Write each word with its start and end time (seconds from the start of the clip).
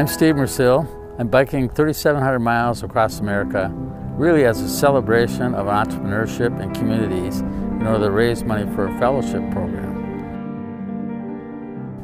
I'm 0.00 0.06
Steve 0.06 0.36
Mersil. 0.36 0.88
I'm 1.18 1.28
biking 1.28 1.68
3,700 1.68 2.38
miles 2.38 2.82
across 2.82 3.20
America, 3.20 3.70
really 4.16 4.46
as 4.46 4.62
a 4.62 4.68
celebration 4.70 5.54
of 5.54 5.66
entrepreneurship 5.66 6.58
and 6.58 6.74
communities 6.74 7.40
in 7.40 7.86
order 7.86 8.06
to 8.06 8.10
raise 8.10 8.42
money 8.42 8.64
for 8.74 8.86
a 8.86 8.98
fellowship 8.98 9.42
program. 9.50 10.00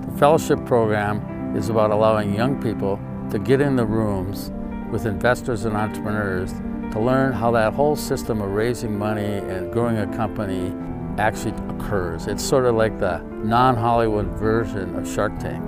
The 0.02 0.18
fellowship 0.18 0.62
program 0.66 1.56
is 1.56 1.70
about 1.70 1.90
allowing 1.90 2.34
young 2.34 2.60
people 2.60 3.00
to 3.30 3.38
get 3.38 3.62
in 3.62 3.76
the 3.76 3.86
rooms 3.86 4.52
with 4.92 5.06
investors 5.06 5.64
and 5.64 5.74
entrepreneurs 5.74 6.52
to 6.92 7.00
learn 7.00 7.32
how 7.32 7.50
that 7.52 7.72
whole 7.72 7.96
system 7.96 8.42
of 8.42 8.50
raising 8.50 8.98
money 8.98 9.38
and 9.38 9.72
growing 9.72 9.96
a 9.96 10.06
company 10.14 10.70
actually 11.16 11.54
occurs. 11.74 12.26
It's 12.26 12.44
sort 12.44 12.66
of 12.66 12.74
like 12.74 12.98
the 12.98 13.20
non-Hollywood 13.42 14.26
version 14.38 14.94
of 14.96 15.10
Shark 15.10 15.38
Tank. 15.38 15.66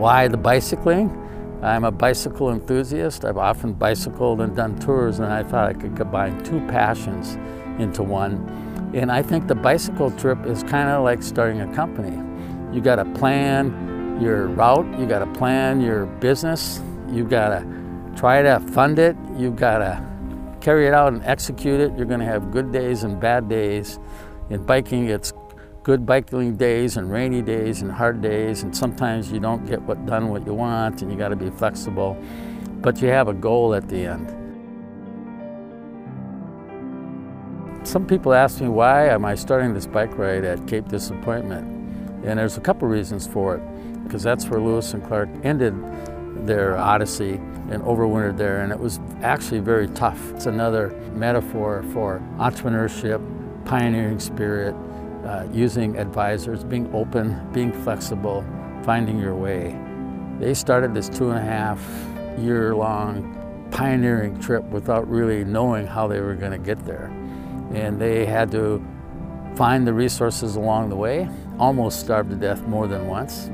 Why 0.00 0.28
the 0.28 0.38
bicycling? 0.38 1.10
I'm 1.62 1.84
a 1.84 1.90
bicycle 1.90 2.52
enthusiast. 2.52 3.26
I've 3.26 3.36
often 3.36 3.74
bicycled 3.74 4.40
and 4.40 4.56
done 4.56 4.78
tours 4.78 5.18
and 5.18 5.30
I 5.30 5.42
thought 5.42 5.68
I 5.68 5.74
could 5.74 5.94
combine 5.94 6.42
two 6.42 6.58
passions 6.68 7.34
into 7.78 8.02
one. 8.02 8.92
And 8.94 9.12
I 9.12 9.20
think 9.20 9.46
the 9.46 9.54
bicycle 9.54 10.10
trip 10.12 10.46
is 10.46 10.62
kind 10.62 10.88
of 10.88 11.04
like 11.04 11.22
starting 11.22 11.60
a 11.60 11.70
company. 11.74 12.16
You 12.74 12.80
got 12.80 12.96
to 12.96 13.04
plan 13.04 14.18
your 14.22 14.46
route, 14.46 14.86
you 14.98 15.04
got 15.04 15.18
to 15.18 15.38
plan 15.38 15.82
your 15.82 16.06
business, 16.06 16.80
you 17.10 17.22
got 17.22 17.50
to 17.50 18.12
try 18.16 18.40
to 18.40 18.58
fund 18.72 18.98
it, 18.98 19.18
you 19.36 19.50
got 19.50 19.80
to 19.80 20.02
carry 20.62 20.86
it 20.86 20.94
out 20.94 21.12
and 21.12 21.22
execute 21.24 21.78
it. 21.78 21.94
You're 21.94 22.06
going 22.06 22.20
to 22.20 22.26
have 22.26 22.50
good 22.50 22.72
days 22.72 23.02
and 23.02 23.20
bad 23.20 23.50
days. 23.50 23.98
In 24.48 24.64
biking, 24.64 25.10
it's 25.10 25.34
good 25.82 26.04
biking 26.04 26.56
days 26.56 26.96
and 26.96 27.10
rainy 27.10 27.40
days 27.40 27.80
and 27.82 27.90
hard 27.90 28.20
days, 28.20 28.62
and 28.62 28.76
sometimes 28.76 29.32
you 29.32 29.40
don't 29.40 29.64
get 29.66 29.80
what 29.82 30.04
done 30.06 30.28
what 30.28 30.46
you 30.46 30.52
want, 30.52 31.00
and 31.00 31.10
you 31.10 31.16
got 31.16 31.28
to 31.28 31.36
be 31.36 31.50
flexible, 31.50 32.16
but 32.80 33.00
you 33.00 33.08
have 33.08 33.28
a 33.28 33.34
goal 33.34 33.74
at 33.74 33.88
the 33.88 34.04
end. 34.04 34.36
Some 37.86 38.06
people 38.06 38.34
ask 38.34 38.60
me 38.60 38.68
why 38.68 39.08
am 39.08 39.24
I 39.24 39.34
starting 39.34 39.72
this 39.72 39.86
bike 39.86 40.18
ride 40.18 40.44
at 40.44 40.66
Cape 40.66 40.88
Disappointment, 40.88 41.66
and 42.26 42.38
there's 42.38 42.58
a 42.58 42.60
couple 42.60 42.86
reasons 42.86 43.26
for 43.26 43.56
it, 43.56 44.04
because 44.04 44.22
that's 44.22 44.46
where 44.48 44.60
Lewis 44.60 44.92
and 44.92 45.02
Clark 45.06 45.30
ended 45.44 45.74
their 46.46 46.76
odyssey 46.76 47.40
and 47.70 47.82
overwintered 47.84 48.36
there, 48.36 48.62
and 48.62 48.70
it 48.70 48.78
was 48.78 49.00
actually 49.22 49.60
very 49.60 49.88
tough. 49.88 50.32
It's 50.32 50.46
another 50.46 50.90
metaphor 51.14 51.82
for 51.92 52.20
entrepreneurship, 52.36 53.20
pioneering 53.64 54.18
spirit, 54.18 54.74
uh, 55.24 55.46
using 55.52 55.98
advisors, 55.98 56.64
being 56.64 56.92
open, 56.94 57.38
being 57.52 57.72
flexible, 57.82 58.44
finding 58.84 59.18
your 59.18 59.34
way. 59.34 59.78
They 60.38 60.54
started 60.54 60.94
this 60.94 61.08
two 61.08 61.30
and 61.30 61.38
a 61.38 61.42
half 61.42 61.80
year 62.38 62.74
long 62.74 63.36
pioneering 63.70 64.40
trip 64.40 64.64
without 64.64 65.08
really 65.08 65.44
knowing 65.44 65.86
how 65.86 66.06
they 66.08 66.20
were 66.20 66.34
going 66.34 66.52
to 66.52 66.58
get 66.58 66.84
there. 66.84 67.06
And 67.72 68.00
they 68.00 68.26
had 68.26 68.50
to 68.52 68.84
find 69.54 69.86
the 69.86 69.92
resources 69.92 70.56
along 70.56 70.88
the 70.88 70.96
way, 70.96 71.28
almost 71.58 72.00
starved 72.00 72.30
to 72.30 72.36
death 72.36 72.62
more 72.62 72.86
than 72.86 73.06
once. 73.06 73.46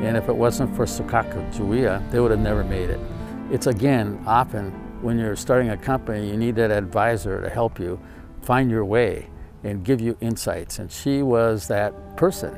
And 0.00 0.16
if 0.16 0.28
it 0.28 0.34
wasn't 0.34 0.74
for 0.74 0.86
Sacagawea, 0.86 2.10
they 2.10 2.20
would 2.20 2.30
have 2.30 2.40
never 2.40 2.64
made 2.64 2.90
it. 2.90 3.00
It's 3.50 3.66
again, 3.66 4.22
often 4.26 4.70
when 5.02 5.18
you're 5.18 5.36
starting 5.36 5.70
a 5.70 5.76
company, 5.76 6.28
you 6.28 6.36
need 6.36 6.56
that 6.56 6.70
advisor 6.70 7.40
to 7.40 7.48
help 7.48 7.78
you 7.78 8.00
find 8.42 8.70
your 8.70 8.84
way 8.84 9.28
and 9.64 9.84
give 9.84 10.00
you 10.00 10.16
insights. 10.20 10.78
And 10.78 10.90
she 10.90 11.22
was 11.22 11.68
that 11.68 12.16
person. 12.16 12.54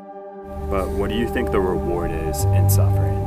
But 0.69 0.89
what 0.89 1.09
do 1.09 1.15
you 1.15 1.27
think 1.27 1.51
the 1.51 1.59
reward 1.59 2.11
is 2.11 2.43
in 2.45 2.69
suffering? 2.69 3.19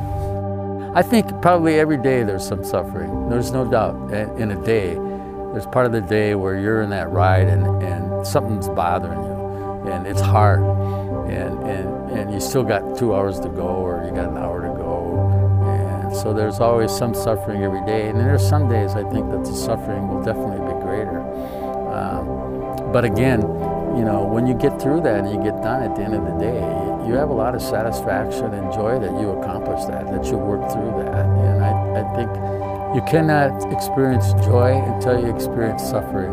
I 0.95 1.03
think 1.03 1.29
probably 1.43 1.79
every 1.79 1.99
day 1.99 2.23
there's 2.23 2.47
some 2.47 2.65
suffering. 2.65 3.29
There's 3.29 3.53
no 3.53 3.71
doubt. 3.71 4.13
In 4.39 4.51
a 4.51 4.65
day, 4.65 4.95
there's 4.95 5.67
part 5.67 5.87
of 5.87 5.93
the 5.93 6.01
day 6.01 6.35
where 6.35 6.59
you're 6.59 6.83
in 6.83 6.91
that 6.91 7.11
ride 7.11 7.49
and, 7.49 7.65
and 7.83 8.27
something's 8.27 8.69
bothering 8.69 9.23
you 9.23 9.37
and 9.89 10.07
it's 10.07 10.21
hard. 10.21 10.61
And, 11.31 11.59
and, 11.69 12.11
and 12.11 12.33
you 12.33 12.41
still 12.41 12.63
got 12.63 12.99
two 12.99 13.15
hours 13.15 13.41
to 13.41 13.49
go 13.49 13.67
or 13.67 14.05
you 14.05 14.11
got 14.11 14.31
an 14.31 14.37
hour 14.37 14.63
to 14.63 14.69
go. 14.69 14.87
And 15.67 16.17
so 16.17 16.33
there's 16.33 16.61
always 16.61 16.91
some 16.91 17.15
suffering 17.15 17.63
every 17.63 17.85
day. 17.85 18.09
And 18.09 18.19
then 18.19 18.27
there's 18.27 18.47
some 18.47 18.69
days 18.69 18.93
I 18.93 19.03
think 19.11 19.31
that 19.31 19.45
the 19.45 19.55
suffering 19.55 20.09
will 20.09 20.23
definitely 20.23 20.59
be 20.59 20.81
greater. 20.83 21.21
Um, 21.93 22.93
but 22.93 23.05
again, 23.05 23.41
you 23.97 24.05
know, 24.05 24.25
when 24.25 24.47
you 24.47 24.53
get 24.53 24.81
through 24.81 25.01
that 25.03 25.25
and 25.25 25.31
you 25.31 25.43
get 25.43 25.63
done 25.63 25.83
at 25.83 25.97
the 25.97 26.03
end 26.03 26.15
of 26.15 26.25
the 26.25 26.37
day, 26.39 26.61
you 27.09 27.15
have 27.15 27.31
a 27.31 27.35
lot 27.35 27.55
of 27.55 27.63
satisfaction 27.63 28.53
and 28.53 28.71
joy 28.73 28.99
that 28.99 29.13
you 29.21 29.31
accomplished 29.31 29.89
that, 29.89 30.07
that 30.13 30.27
you 30.27 30.37
worked 30.37 30.71
through 30.71 31.03
that. 31.03 31.25
And 31.25 31.65
I, 31.65 31.73
I 32.01 32.15
think 32.15 32.29
you 32.95 33.03
cannot 33.09 33.73
experience 33.73 34.33
joy 34.45 34.77
until 34.93 35.19
you 35.19 35.35
experience 35.35 35.83
suffering. 35.83 36.33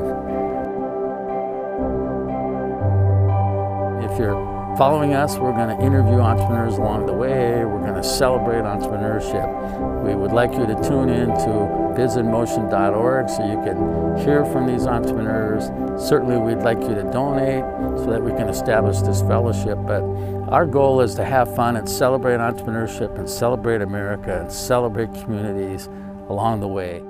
If 4.04 4.20
you're 4.20 4.36
following 4.78 5.14
us, 5.14 5.38
we're 5.38 5.54
going 5.54 5.78
to 5.78 5.86
interview 5.86 6.20
entrepreneurs 6.20 6.76
along 6.76 7.06
the 7.06 7.14
way. 7.14 7.64
We're 7.64 7.80
going 7.80 7.96
to 7.96 8.04
celebrate 8.04 8.64
entrepreneurship. 8.64 10.04
We 10.04 10.16
would 10.16 10.32
like 10.32 10.52
you 10.54 10.66
to 10.66 10.76
tune 10.84 11.10
in 11.10 11.30
to 11.30 11.83
bizInmotion.org 11.96 13.30
so 13.30 13.46
you 13.46 13.62
can 13.64 14.18
hear 14.18 14.46
from 14.46 14.68
these 14.68 14.86
entrepreneurs. 14.86 15.66
Certainly, 16.02 16.38
we'd 16.38 16.64
like 16.64 16.82
you 16.82 16.96
to 16.96 17.04
donate 17.04 17.64
so 18.00 18.08
that 18.08 18.22
we 18.22 18.32
can 18.32 18.50
establish 18.50 19.00
this 19.02 19.22
fellowship. 19.22 19.78
But 19.86 20.04
our 20.50 20.66
goal 20.66 21.02
is 21.02 21.16
to 21.16 21.26
have 21.26 21.54
fun 21.56 21.76
and 21.76 21.88
celebrate 21.88 22.38
entrepreneurship 22.38 23.18
and 23.18 23.30
celebrate 23.30 23.82
America 23.82 24.42
and 24.42 24.52
celebrate 24.52 25.14
communities 25.14 25.88
along 26.30 26.62
the 26.62 26.68
way. 26.68 27.04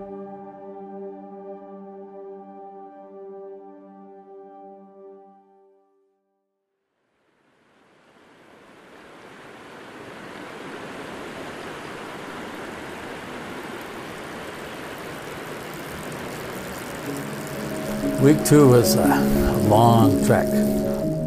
Week 18.24 18.42
two 18.46 18.70
was 18.70 18.96
a 18.96 19.22
long 19.68 20.26
trek. 20.26 20.48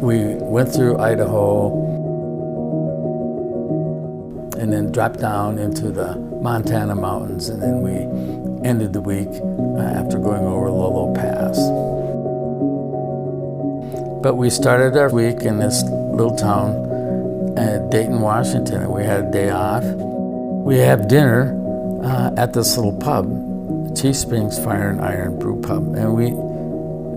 We 0.01 0.33
went 0.33 0.73
through 0.73 0.97
Idaho 0.97 1.69
and 4.57 4.73
then 4.73 4.91
dropped 4.91 5.19
down 5.19 5.59
into 5.59 5.91
the 5.91 6.15
Montana 6.15 6.95
mountains, 6.95 7.49
and 7.49 7.61
then 7.61 7.83
we 7.83 7.97
ended 8.67 8.93
the 8.93 9.01
week 9.01 9.27
uh, 9.29 9.79
after 9.79 10.17
going 10.17 10.43
over 10.43 10.71
Lolo 10.71 11.13
Pass. 11.13 11.55
But 14.23 14.33
we 14.33 14.49
started 14.49 14.97
our 14.97 15.11
week 15.11 15.43
in 15.43 15.59
this 15.59 15.83
little 15.83 16.35
town 16.35 17.59
at 17.59 17.91
Dayton, 17.91 18.21
Washington, 18.21 18.81
and 18.81 18.91
we 18.91 19.03
had 19.03 19.25
a 19.25 19.31
day 19.31 19.51
off. 19.51 19.83
We 19.83 20.79
had 20.79 21.07
dinner 21.07 21.53
uh, 22.03 22.31
at 22.37 22.53
this 22.53 22.75
little 22.75 22.97
pub, 22.97 23.95
Chief 23.95 24.15
Springs 24.15 24.57
Fire 24.57 24.89
and 24.89 24.99
Iron 24.99 25.37
Brew 25.37 25.61
Pub, 25.61 25.93
and 25.93 26.15
we 26.15 26.31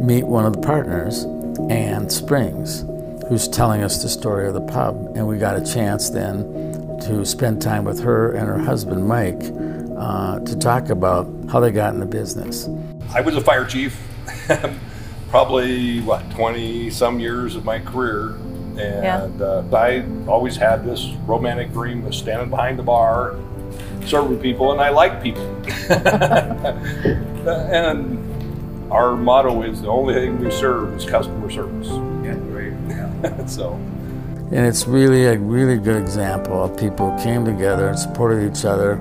meet 0.01 0.25
one 0.25 0.47
of 0.47 0.55
the 0.55 0.61
partners, 0.61 1.25
Ann 1.69 2.09
Springs, 2.09 2.85
who's 3.29 3.47
telling 3.47 3.83
us 3.83 4.03
the 4.03 4.09
story 4.09 4.49
of 4.49 4.55
the 4.55 4.61
pub. 4.63 5.13
And 5.15 5.29
we 5.29 5.37
got 5.39 5.57
a 5.57 5.65
chance 5.65 6.09
then 6.11 6.99
to 7.03 7.25
spend 7.25 7.61
time 7.63 7.85
with 7.85 8.01
her 8.01 8.33
and 8.33 8.47
her 8.47 8.59
husband, 8.59 9.07
Mike, 9.07 9.43
uh, 9.97 10.41
to 10.41 10.59
talk 10.59 10.89
about 10.89 11.29
how 11.51 11.61
they 11.61 11.71
got 11.71 11.93
in 11.93 12.01
the 12.01 12.07
business. 12.07 12.69
I 13.15 13.21
was 13.21 13.37
a 13.37 13.41
fire 13.41 13.67
chief, 13.67 14.01
probably, 15.29 16.01
what, 16.01 16.29
20 16.31 16.91
some 16.91 17.21
years 17.21 17.55
of 17.55 17.65
my 17.65 17.79
career. 17.79 18.37
And 18.79 19.39
yeah. 19.39 19.45
uh, 19.45 19.65
I 19.73 20.05
always 20.27 20.57
had 20.57 20.85
this 20.85 21.07
romantic 21.27 21.73
dream 21.73 22.07
of 22.07 22.15
standing 22.15 22.49
behind 22.49 22.79
the 22.79 22.83
bar, 22.83 23.37
serving 24.07 24.41
people, 24.41 24.73
and 24.73 24.81
I 24.81 24.89
like 24.89 25.23
people. 25.23 25.43
and 27.51 28.30
our 28.91 29.17
motto 29.17 29.63
is 29.63 29.83
the 29.83 29.89
only 29.89 30.15
thing 30.15 30.39
we 30.39 30.51
serve 30.51 30.95
is 30.95 31.05
customer 31.05 31.51
service. 31.51 31.89
Yeah, 32.25 32.35
great. 32.35 32.73
Yeah. 32.89 33.47
so. 33.47 33.75
And 34.53 34.67
it's 34.67 34.87
really 34.87 35.27
a 35.27 35.39
really 35.39 35.79
good 35.79 35.97
example 35.97 36.65
of 36.65 36.77
people 36.77 37.11
who 37.11 37.23
came 37.23 37.45
together 37.45 37.89
and 37.89 37.99
supported 37.99 38.51
each 38.51 38.65
other, 38.65 38.95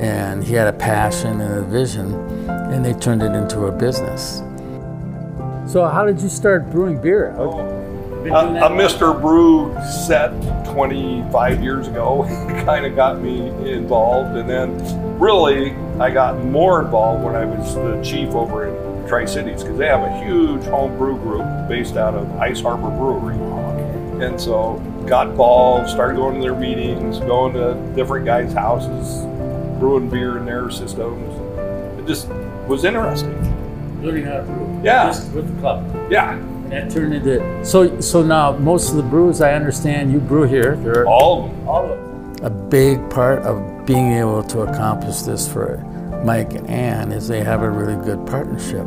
and 0.00 0.42
he 0.42 0.54
had 0.54 0.66
a 0.66 0.76
passion 0.76 1.40
and 1.40 1.58
a 1.58 1.62
vision, 1.62 2.12
and 2.48 2.84
they 2.84 2.92
turned 2.94 3.22
it 3.22 3.32
into 3.32 3.66
a 3.66 3.72
business. 3.72 4.42
So, 5.70 5.86
how 5.86 6.04
did 6.04 6.20
you 6.20 6.28
start 6.28 6.68
brewing 6.72 7.00
beer? 7.00 7.32
Oh, 7.38 7.60
a, 8.24 8.66
a 8.66 8.68
Mr. 8.68 9.18
Brew 9.18 9.74
set 10.06 10.30
25 10.66 11.62
years 11.62 11.86
ago 11.86 12.24
kind 12.66 12.84
of 12.84 12.96
got 12.96 13.20
me 13.20 13.46
involved, 13.70 14.36
and 14.36 14.50
then 14.50 15.18
really 15.20 15.72
I 16.00 16.10
got 16.10 16.42
more 16.44 16.82
involved 16.82 17.22
when 17.22 17.36
I 17.36 17.44
was 17.44 17.76
the 17.76 18.02
chief 18.02 18.30
over 18.30 18.66
in 18.66 18.89
Tri 19.10 19.24
Cities 19.24 19.64
because 19.64 19.76
they 19.76 19.88
have 19.88 20.04
a 20.04 20.24
huge 20.24 20.62
home 20.66 20.96
brew 20.96 21.16
group 21.18 21.68
based 21.68 21.96
out 21.96 22.14
of 22.14 22.30
Ice 22.38 22.60
Harbor 22.60 22.90
Brewery. 22.90 23.34
And 24.24 24.40
so 24.40 24.74
got 25.08 25.30
involved, 25.30 25.90
started 25.90 26.14
going 26.14 26.36
to 26.36 26.40
their 26.40 26.54
meetings, 26.54 27.18
going 27.18 27.54
to 27.54 27.74
different 27.96 28.24
guys' 28.24 28.52
houses, 28.52 29.24
brewing 29.80 30.08
beer 30.08 30.38
in 30.38 30.44
their 30.44 30.70
systems. 30.70 31.28
It 31.98 32.06
just 32.06 32.28
was 32.68 32.84
interesting. 32.84 33.34
Learning 34.00 34.26
how 34.26 34.36
to 34.36 34.42
brew. 34.44 34.80
Yeah. 34.84 35.06
Just 35.06 35.32
with 35.32 35.52
the 35.52 35.60
club. 35.60 36.08
Yeah, 36.08 36.34
And 36.34 36.70
that 36.70 36.88
turned 36.92 37.12
into 37.12 37.64
so 37.64 38.00
so 38.00 38.22
now 38.22 38.52
most 38.52 38.90
of 38.90 38.96
the 38.96 39.02
brews 39.02 39.40
I 39.40 39.54
understand 39.54 40.12
you 40.12 40.20
brew 40.20 40.44
here. 40.44 40.76
They're 40.76 41.04
all 41.04 41.46
of 41.46 41.50
them. 41.50 41.68
all 41.68 41.84
of 41.90 41.98
them. 41.98 42.46
A 42.46 42.50
big 42.50 43.10
part 43.10 43.40
of 43.40 43.84
being 43.86 44.12
able 44.12 44.44
to 44.44 44.60
accomplish 44.60 45.22
this 45.22 45.52
for 45.52 45.84
Mike 46.24 46.52
and 46.54 46.68
Ann 46.68 47.12
is 47.12 47.28
they 47.28 47.42
have 47.42 47.62
a 47.62 47.70
really 47.70 47.96
good 48.04 48.26
partnership. 48.26 48.86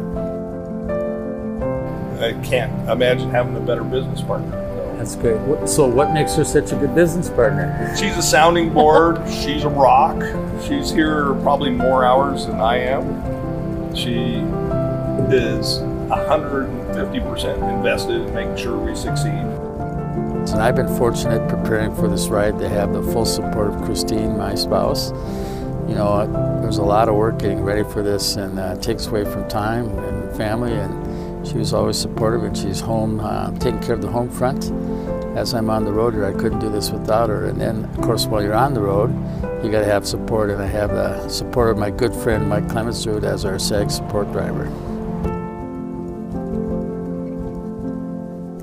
I 2.22 2.34
can't 2.44 2.90
imagine 2.90 3.32
having 3.32 3.56
a 3.56 3.60
better 3.60 3.84
business 3.84 4.22
partner. 4.22 4.52
That's 4.98 5.16
great. 5.16 5.68
So 5.68 5.88
what 5.88 6.14
makes 6.14 6.36
her 6.36 6.44
such 6.46 6.72
a 6.72 6.76
good 6.76 6.94
business 6.94 7.30
partner? 7.30 7.94
She's 7.98 8.16
a 8.16 8.22
sounding 8.22 8.72
board. 8.72 9.20
She's 9.30 9.64
a 9.64 9.70
rock. 9.70 10.22
She's 10.64 10.92
here 10.92 11.34
probably 11.42 11.72
more 11.72 12.06
hours 12.06 12.46
than 12.46 12.62
I 12.62 12.78
am. 12.78 13.96
She 13.96 14.36
is 15.36 15.80
150% 16.10 17.76
invested 17.76 18.22
in 18.22 18.34
making 18.34 18.58
sure 18.58 18.78
we 18.78 18.96
succeed. 18.96 19.34
And 20.54 20.62
I've 20.62 20.76
been 20.76 20.96
fortunate 20.98 21.50
preparing 21.50 21.96
for 21.96 22.08
this 22.08 22.28
ride 22.28 22.60
to 22.60 22.70
have 22.70 22.94
the 22.94 23.02
full 23.02 23.26
support 23.26 23.74
of 23.74 23.82
Christine, 23.82 24.38
my 24.38 24.54
spouse. 24.56 25.12
You 25.88 25.96
know, 25.96 26.62
there's 26.62 26.78
a 26.78 26.84
lot 26.84 27.10
of 27.10 27.16
work 27.16 27.40
getting 27.40 27.62
ready 27.62 27.84
for 27.84 28.02
this 28.02 28.36
and 28.36 28.58
uh, 28.58 28.76
takes 28.78 29.08
away 29.08 29.26
from 29.26 29.48
time 29.50 29.90
and 30.00 30.36
family 30.36 30.74
and 30.74 31.48
she 31.48 31.58
was 31.58 31.74
always 31.74 31.98
supportive 31.98 32.44
and 32.44 32.58
she's 32.58 32.80
home 32.80 33.20
uh, 33.20 33.52
taking 33.60 33.82
care 33.82 33.96
of 33.96 34.02
the 34.02 34.10
home 34.10 34.30
front. 34.30 34.72
As 35.38 35.54
I'm 35.54 35.70
on 35.70 35.84
the 35.84 35.92
road 35.92 36.14
here, 36.14 36.26
I 36.26 36.32
couldn't 36.32 36.60
do 36.60 36.70
this 36.70 36.90
without 36.90 37.30
her. 37.30 37.48
And 37.48 37.60
then, 37.60 37.86
of 37.86 38.02
course, 38.02 38.26
while 38.26 38.42
you're 38.42 38.54
on 38.54 38.74
the 38.74 38.82
road, 38.82 39.12
you 39.64 39.72
got 39.72 39.80
to 39.80 39.86
have 39.86 40.08
support 40.08 40.50
and 40.50 40.62
I 40.62 40.68
have 40.68 40.92
the 40.92 41.28
support 41.28 41.72
of 41.72 41.78
my 41.78 41.90
good 41.90 42.14
friend 42.14 42.48
Mike 42.48 42.68
Clemensrud 42.68 43.24
as 43.24 43.44
our 43.44 43.60
SAG 43.60 43.92
support 43.92 44.32
driver. 44.32 44.68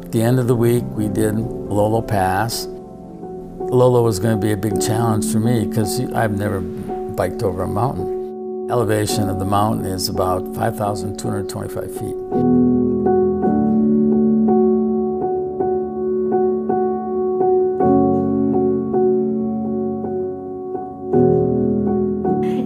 At 0.02 0.12
the 0.12 0.22
end 0.22 0.38
of 0.38 0.46
the 0.48 0.56
week, 0.56 0.84
we 0.86 1.08
did 1.08 1.36
Lolo 1.36 2.00
Pass. 2.02 2.66
Lolo 2.66 4.02
was 4.02 4.18
going 4.18 4.40
to 4.40 4.44
be 4.44 4.52
a 4.52 4.56
big 4.56 4.80
challenge 4.80 5.30
for 5.30 5.38
me 5.38 5.66
because 5.66 6.00
I've 6.12 6.36
never 6.36 6.60
biked 7.20 7.42
over 7.42 7.64
a 7.64 7.68
mountain. 7.68 8.70
Elevation 8.70 9.28
of 9.28 9.38
the 9.38 9.44
mountain 9.44 9.84
is 9.84 10.08
about 10.08 10.42
5,225 10.54 11.84
feet. 11.94 12.16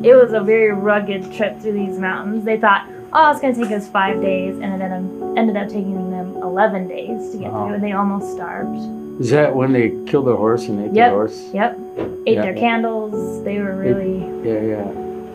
It 0.09 0.15
was 0.15 0.33
a 0.33 0.41
very 0.41 0.71
rugged 0.71 1.33
trip 1.33 1.59
through 1.61 1.73
these 1.73 1.99
mountains. 1.99 2.45
They 2.45 2.57
thought, 2.57 2.89
oh, 3.13 3.33
it's 3.33 3.41
going 3.41 3.57
to 3.57 3.61
take 3.61 3.73
us 3.73 3.89
five 3.89 4.21
days, 4.23 4.55
and 4.61 4.81
it 4.81 4.85
ended, 4.85 5.37
ended 5.37 5.57
up 5.57 5.67
taking 5.69 6.13
them 6.13 6.37
11 6.37 6.87
days 6.87 7.33
to 7.33 7.39
get 7.39 7.53
Wow. 7.53 7.67
through. 7.71 7.81
They 7.81 7.91
almost 7.91 8.31
starved. 8.33 8.79
Is 9.21 9.31
that 9.31 9.55
when 9.55 9.73
they 9.73 9.91
killed 10.07 10.27
their 10.29 10.37
horse 10.37 10.69
and 10.69 10.79
ate 10.81 10.93
Yep. 10.93 11.11
the 11.11 11.15
horse? 11.15 11.51
Yep. 11.53 11.79
Ate 12.27 12.35
Yeah. 12.35 12.43
their 12.43 12.55
candles. 12.55 13.43
They 13.45 13.59
were 13.61 13.75
really 13.77 14.24
Yeah, 14.45 14.61
yeah. 14.61 14.91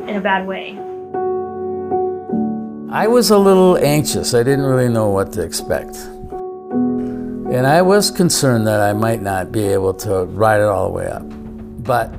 in 0.08 0.18
a 0.18 0.22
bad 0.22 0.46
way. 0.46 0.78
I 2.92 3.08
was 3.08 3.32
a 3.32 3.38
little 3.40 3.76
anxious. 3.78 4.36
I 4.36 4.44
didn't 4.44 4.66
really 4.66 4.88
know 4.88 5.10
what 5.10 5.32
to 5.34 5.42
expect. 5.42 5.96
And 5.96 7.66
I 7.66 7.82
was 7.82 8.12
concerned 8.12 8.68
that 8.68 8.82
I 8.82 8.94
might 8.94 9.24
not 9.24 9.52
be 9.52 9.64
able 9.64 9.96
to 10.06 10.26
ride 10.26 10.62
it 10.62 10.68
all 10.68 10.90
the 10.90 10.94
way 10.94 11.08
up. 11.08 11.24
But 11.84 12.14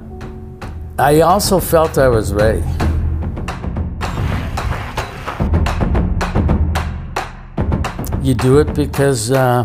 I 0.99 1.21
also 1.21 1.61
felt 1.61 1.97
I 1.97 2.09
was 2.09 2.33
ready. 2.33 2.65
You 8.21 8.35
do 8.35 8.59
it 8.59 8.75
because, 8.75 9.31
uh, 9.31 9.65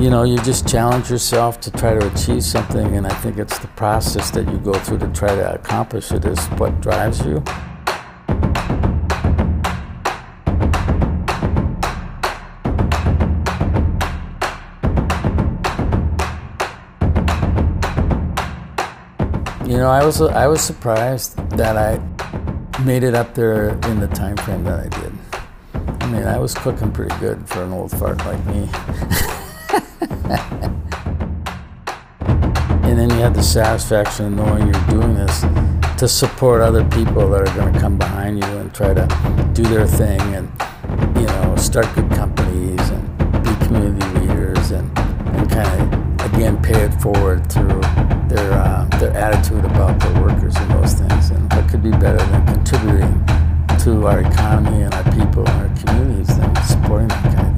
you 0.00 0.08
know, 0.08 0.22
you 0.22 0.38
just 0.38 0.66
challenge 0.66 1.10
yourself 1.10 1.60
to 1.60 1.70
try 1.70 1.92
to 1.92 2.14
achieve 2.14 2.42
something. 2.42 2.96
And 2.96 3.06
I 3.06 3.14
think 3.16 3.36
it's 3.36 3.58
the 3.58 3.68
process 3.68 4.30
that 4.30 4.50
you 4.50 4.56
go 4.56 4.72
through 4.72 4.98
to 4.98 5.08
try 5.08 5.28
to 5.28 5.54
accomplish 5.54 6.10
it 6.10 6.24
is 6.24 6.42
what 6.56 6.80
drives 6.80 7.20
you. 7.26 7.44
You 19.66 19.76
know, 19.76 19.90
I 19.90 20.02
was 20.02 20.22
I 20.22 20.46
was 20.46 20.62
surprised 20.62 21.36
that 21.50 21.76
I 21.76 22.00
made 22.82 23.02
it 23.02 23.14
up 23.14 23.34
there 23.34 23.68
in 23.90 24.00
the 24.00 24.08
time 24.08 24.38
frame 24.38 24.64
that 24.64 24.80
I 24.80 24.88
did. 25.00 25.12
I 26.02 26.06
mean, 26.06 26.24
I 26.24 26.38
was 26.38 26.54
cooking 26.54 26.90
pretty 26.90 27.14
good 27.18 27.46
for 27.46 27.62
an 27.62 27.72
old 27.72 27.90
fart 27.90 28.16
like 28.24 28.44
me. 28.46 28.66
and 32.90 32.98
then 32.98 33.10
you 33.10 33.16
have 33.22 33.34
the 33.34 33.42
satisfaction 33.42 34.26
of 34.26 34.32
knowing 34.32 34.66
you're 34.66 34.86
doing 34.88 35.14
this 35.14 35.44
to 35.96 36.08
support 36.08 36.60
other 36.60 36.84
people 36.90 37.30
that 37.30 37.48
are 37.48 37.54
going 37.56 37.72
to 37.72 37.78
come 37.78 37.96
behind 37.96 38.42
you 38.42 38.50
and 38.58 38.74
try 38.74 38.92
to 38.92 39.06
do 39.54 39.62
their 39.62 39.86
thing 39.86 40.20
and 40.34 40.50
you 41.16 41.26
know 41.26 41.54
start 41.56 41.86
good 41.94 42.10
companies 42.10 42.80
and 42.90 43.44
be 43.44 43.66
community 43.66 44.06
leaders 44.18 44.72
and, 44.72 44.98
and 44.98 45.48
kind 45.48 45.68
of 45.80 46.32
again 46.32 46.60
pay 46.62 46.82
it 46.82 46.92
forward 47.00 47.50
through 47.50 47.80
their 48.28 48.52
uh, 48.52 48.84
their 48.98 49.16
attitude 49.16 49.64
about 49.64 49.98
their 50.00 50.22
workers 50.22 50.56
and 50.56 50.70
those 50.72 50.94
things. 50.94 51.30
And 51.30 51.52
what 51.52 51.68
could 51.68 51.82
be 51.82 51.90
better 51.90 52.18
than 52.18 52.46
contributing 52.46 53.26
to 53.84 54.06
our 54.06 54.20
economy 54.20 54.82
and 54.82 54.94
our 54.94 55.04
people 55.12 55.48
and 55.48 55.70
our 55.70 55.76
communities 55.84 56.36
than 56.36 56.54
supporting 56.62 57.08
that 57.08 57.34
kind 57.34 57.48
of 57.48 57.49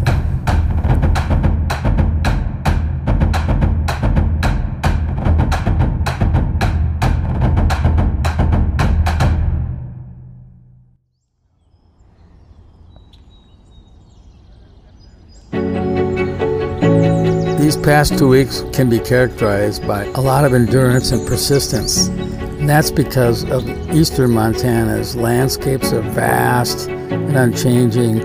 past 17.82 18.16
two 18.16 18.28
weeks 18.28 18.64
can 18.72 18.88
be 18.88 19.00
characterized 19.00 19.86
by 19.88 20.04
a 20.04 20.20
lot 20.20 20.44
of 20.44 20.54
endurance 20.54 21.10
and 21.10 21.26
persistence. 21.26 22.06
And 22.06 22.68
that's 22.68 22.92
because 22.92 23.42
of 23.50 23.68
eastern 23.92 24.30
Montana's 24.30 25.16
landscapes 25.16 25.92
are 25.92 26.00
vast 26.00 26.88
and 26.88 27.36
unchanging. 27.36 28.20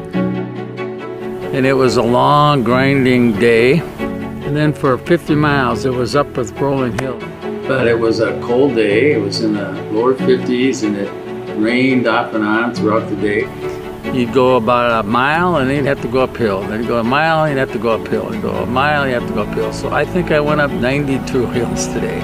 And 1.55 1.65
it 1.65 1.73
was 1.73 1.97
a 1.97 2.03
long, 2.03 2.63
grinding 2.63 3.39
day. 3.39 3.79
And 3.79 4.55
then 4.55 4.73
for 4.73 4.97
50 4.99 5.33
miles, 5.33 5.85
it 5.85 5.93
was 5.93 6.15
up 6.15 6.37
with 6.37 6.51
rolling 6.59 6.97
hills. 6.99 7.23
But 7.67 7.87
it 7.87 7.97
was 7.97 8.19
a 8.19 8.39
cold 8.41 8.75
day. 8.75 9.13
It 9.13 9.21
was 9.21 9.41
in 9.41 9.53
the 9.53 9.71
lower 9.91 10.13
50s 10.13 10.83
and 10.83 10.95
it 10.95 11.57
rained 11.57 12.07
off 12.07 12.35
and 12.35 12.43
on 12.43 12.75
throughout 12.75 13.09
the 13.09 13.15
day. 13.15 13.76
You'd 14.13 14.33
go 14.33 14.55
about 14.55 15.05
a 15.05 15.07
mile 15.07 15.57
and 15.57 15.69
then 15.69 15.77
you'd 15.77 15.85
have 15.85 16.01
to 16.01 16.07
go 16.07 16.21
uphill. 16.21 16.61
Then 16.61 16.81
you'd 16.81 16.87
go 16.87 16.99
a 16.99 17.03
mile 17.03 17.43
and 17.43 17.53
you'd 17.53 17.59
have 17.59 17.73
to 17.73 17.79
go 17.79 17.91
uphill. 17.91 18.31
And 18.31 18.41
go 18.41 18.51
a 18.51 18.65
mile, 18.65 19.03
and 19.03 19.11
you 19.11 19.19
have 19.19 19.27
to 19.27 19.35
go 19.35 19.43
uphill. 19.43 19.73
So 19.73 19.89
I 19.91 20.05
think 20.05 20.31
I 20.31 20.39
went 20.39 20.61
up 20.61 20.71
92 20.71 21.47
hills 21.51 21.87
today. 21.87 22.19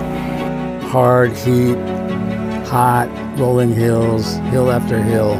Hard 0.87 1.31
heat, 1.33 1.75
hot, 2.65 3.09
rolling 3.37 3.73
hills, 3.73 4.35
hill 4.51 4.71
after 4.71 5.01
hill. 5.01 5.33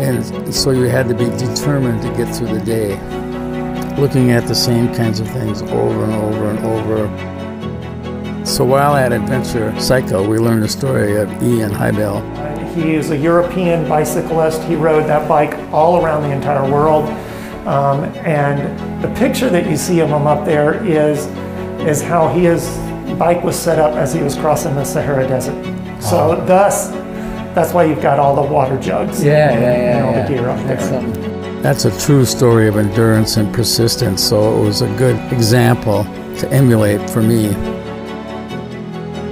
And 0.00 0.54
so 0.54 0.70
you 0.70 0.84
had 0.84 1.08
to 1.08 1.14
be 1.14 1.24
determined 1.36 2.02
to 2.02 2.08
get 2.16 2.34
through 2.34 2.58
the 2.58 2.64
day, 2.64 2.90
looking 3.96 4.30
at 4.30 4.46
the 4.46 4.54
same 4.54 4.94
kinds 4.94 5.20
of 5.20 5.28
things 5.30 5.62
over 5.62 6.04
and 6.04 6.12
over 6.12 6.50
and 6.50 6.58
over. 6.60 8.46
So 8.46 8.64
while 8.64 8.96
at 8.96 9.12
Adventure 9.12 9.78
Psycho, 9.80 10.26
we 10.26 10.38
learned 10.38 10.62
the 10.62 10.68
story 10.68 11.16
of 11.16 11.30
Ian 11.42 11.70
Hibell, 11.70 12.22
He 12.78 12.94
is 12.94 13.10
a 13.10 13.16
European 13.16 13.88
bicyclist. 13.88 14.62
He 14.62 14.76
rode 14.76 15.08
that 15.08 15.28
bike 15.28 15.58
all 15.72 16.04
around 16.04 16.22
the 16.22 16.30
entire 16.30 16.70
world. 16.70 17.08
Um, 17.66 18.04
and 18.24 19.02
the 19.02 19.08
picture 19.18 19.50
that 19.50 19.68
you 19.68 19.76
see 19.76 19.98
of 19.98 20.10
him 20.10 20.28
up 20.28 20.44
there 20.44 20.84
is, 20.86 21.26
is 21.86 22.00
how 22.00 22.28
his 22.28 22.68
bike 23.18 23.42
was 23.42 23.58
set 23.58 23.80
up 23.80 23.94
as 23.94 24.14
he 24.14 24.22
was 24.22 24.36
crossing 24.36 24.76
the 24.76 24.84
Sahara 24.84 25.26
Desert. 25.26 25.60
So 26.00 26.42
thus, 26.46 26.90
that's 27.54 27.72
why 27.72 27.84
you've 27.84 28.00
got 28.00 28.20
all 28.20 28.36
the 28.36 28.52
water 28.52 28.78
jugs 28.78 29.24
Yeah, 29.24 29.50
and, 29.50 29.60
yeah, 29.60 29.72
yeah. 29.72 29.96
and 29.96 30.06
all 30.06 30.12
yeah. 30.12 30.22
the 30.22 30.34
gear 30.34 30.48
up 30.48 30.66
That's 30.68 30.88
there. 30.88 31.00
something. 31.02 31.62
That's 31.62 31.84
a 31.84 32.00
true 32.00 32.24
story 32.24 32.68
of 32.68 32.76
endurance 32.76 33.36
and 33.36 33.52
persistence, 33.52 34.22
so 34.22 34.56
it 34.56 34.64
was 34.64 34.82
a 34.82 34.96
good 34.96 35.16
example 35.32 36.04
to 36.38 36.48
emulate 36.52 37.10
for 37.10 37.20
me. 37.20 37.48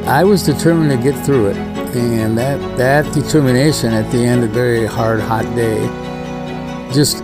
I 0.06 0.24
was 0.24 0.42
determined 0.42 0.90
to 0.90 1.12
get 1.12 1.24
through 1.24 1.50
it, 1.50 1.56
and 1.98 2.36
that, 2.38 2.58
that 2.76 3.12
determination 3.14 3.92
at 3.92 4.10
the 4.12 4.18
end 4.18 4.44
of 4.44 4.50
a 4.50 4.52
very 4.52 4.86
hard, 4.86 5.20
hot 5.20 5.44
day 5.54 5.86
just 6.92 7.22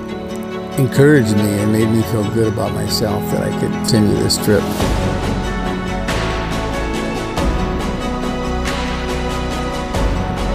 encouraged 0.78 1.36
me 1.36 1.58
and 1.58 1.72
made 1.72 1.88
me 1.88 2.02
feel 2.04 2.28
good 2.32 2.52
about 2.52 2.72
myself 2.72 3.22
that 3.32 3.42
I 3.42 3.60
could 3.60 3.70
continue 3.70 4.14
this 4.14 4.42
trip. 4.44 4.62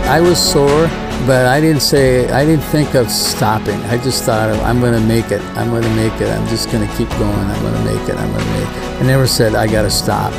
I 0.07 0.21
was 0.21 0.39
sore, 0.39 0.87
but 1.27 1.45
I 1.45 1.59
didn't 1.59 1.81
say, 1.81 2.29
I 2.29 2.45
didn't 2.45 2.63
think 2.65 2.95
of 2.95 3.11
stopping. 3.11 3.79
I 3.81 3.97
just 3.97 4.23
thought, 4.23 4.49
of, 4.49 4.59
I'm 4.61 4.79
going 4.79 4.93
to 4.93 5.05
make 5.05 5.31
it. 5.31 5.41
I'm 5.57 5.69
going 5.69 5.83
to 5.83 5.95
make 5.95 6.21
it. 6.21 6.29
I'm 6.29 6.47
just 6.47 6.71
going 6.71 6.87
to 6.87 6.95
keep 6.95 7.09
going. 7.09 7.33
I'm 7.33 7.61
going 7.61 7.73
to 7.73 7.83
make 7.83 8.09
it. 8.09 8.15
I'm 8.15 8.31
going 8.31 8.43
to 8.43 8.51
make 8.51 8.69
it. 8.69 9.01
I 9.01 9.05
never 9.05 9.27
said, 9.27 9.53
I 9.53 9.67
got 9.67 9.81
to 9.81 9.91
stop. 9.91 10.33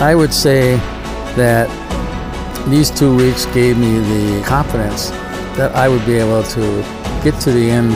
I 0.00 0.14
would 0.14 0.32
say 0.32 0.76
that 1.34 1.66
these 2.70 2.88
two 2.88 3.16
weeks 3.16 3.46
gave 3.46 3.76
me 3.76 3.98
the 3.98 4.44
confidence 4.46 5.10
that 5.58 5.74
I 5.74 5.88
would 5.88 6.06
be 6.06 6.14
able 6.14 6.44
to 6.44 6.82
get 7.24 7.34
to 7.40 7.50
the 7.50 7.68
end 7.68 7.90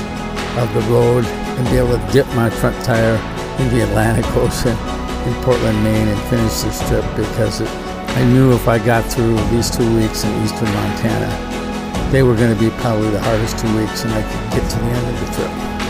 of 0.58 0.66
the 0.74 0.80
road 0.92 1.24
and 1.24 1.64
be 1.70 1.78
able 1.78 1.96
to 1.96 2.12
dip 2.12 2.26
my 2.34 2.50
front 2.50 2.74
tire 2.84 3.14
in 3.62 3.68
the 3.70 3.84
Atlantic 3.84 4.26
Ocean 4.34 4.76
in 5.28 5.34
Portland, 5.44 5.78
Maine 5.84 6.08
and 6.08 6.20
finish 6.28 6.62
this 6.62 6.80
trip 6.88 7.04
because 7.14 7.60
it, 7.60 7.68
I 8.18 8.24
knew 8.32 8.52
if 8.52 8.66
I 8.66 8.84
got 8.84 9.04
through 9.04 9.36
these 9.54 9.70
two 9.70 9.86
weeks 9.94 10.24
in 10.24 10.42
eastern 10.42 10.74
Montana, 10.74 11.30
they 12.10 12.24
were 12.24 12.34
going 12.34 12.52
to 12.52 12.58
be 12.58 12.70
probably 12.82 13.10
the 13.10 13.20
hardest 13.20 13.60
two 13.60 13.76
weeks 13.76 14.02
and 14.02 14.12
I 14.12 14.22
could 14.22 14.58
get 14.58 14.70
to 14.70 14.76
the 14.76 14.86
end 14.90 15.06
of 15.06 15.20
the 15.20 15.34
trip. 15.36 15.81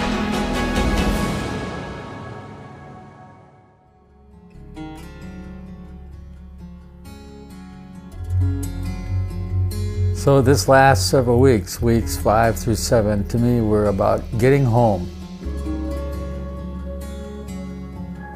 So 10.22 10.40
this 10.40 10.68
last 10.68 11.10
several 11.10 11.40
weeks, 11.40 11.82
weeks 11.82 12.16
five 12.16 12.56
through 12.56 12.76
seven, 12.76 13.26
to 13.26 13.38
me 13.38 13.60
were 13.60 13.86
about 13.86 14.22
getting 14.38 14.64
home. 14.64 15.10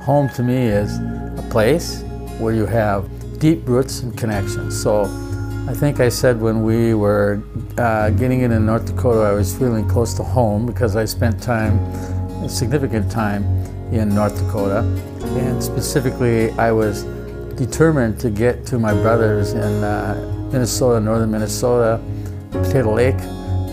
Home 0.01 0.29
to 0.31 0.43
me 0.43 0.67
is 0.67 0.99
a 0.99 1.49
place 1.49 2.03
where 2.41 2.53
you 2.53 2.67
have 2.67 3.09
deep 3.39 3.69
roots 3.69 4.01
and 4.01 4.19
connections. 4.19 4.83
So 4.83 5.05
I 5.69 5.75
think 5.75 6.01
I 6.01 6.09
said 6.09 6.41
when 6.41 6.65
we 6.65 6.95
were 6.95 7.41
uh, 7.79 8.11
getting 8.11 8.41
in 8.41 8.67
North 8.67 8.87
Dakota, 8.87 9.21
I 9.21 9.31
was 9.31 9.57
feeling 9.57 9.89
close 9.89 10.13
to 10.15 10.25
home 10.25 10.67
because 10.67 10.97
I 10.97 11.05
spent 11.05 11.41
time, 11.41 11.79
significant 12.49 13.13
time 13.13 13.45
in 13.93 14.13
North 14.13 14.37
Dakota. 14.45 14.81
And 15.39 15.63
specifically, 15.63 16.51
I 16.59 16.73
was 16.73 17.05
determined 17.55 18.19
to 18.19 18.29
get 18.29 18.67
to 18.67 18.79
my 18.81 18.93
brothers 18.93 19.53
in 19.53 19.85
uh, 19.85 20.36
Minnesota, 20.53 21.01
northern 21.01 21.31
Minnesota, 21.31 22.01
Potato 22.51 22.95
Lake, 22.95 23.17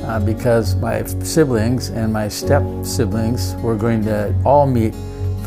uh, 0.05 0.19
because 0.19 0.75
my 0.75 1.03
siblings 1.03 1.89
and 1.89 2.11
my 2.11 2.27
step 2.27 2.63
siblings 2.83 3.55
were 3.55 3.75
going 3.75 4.03
to 4.03 4.35
all 4.43 4.67
meet 4.67 4.93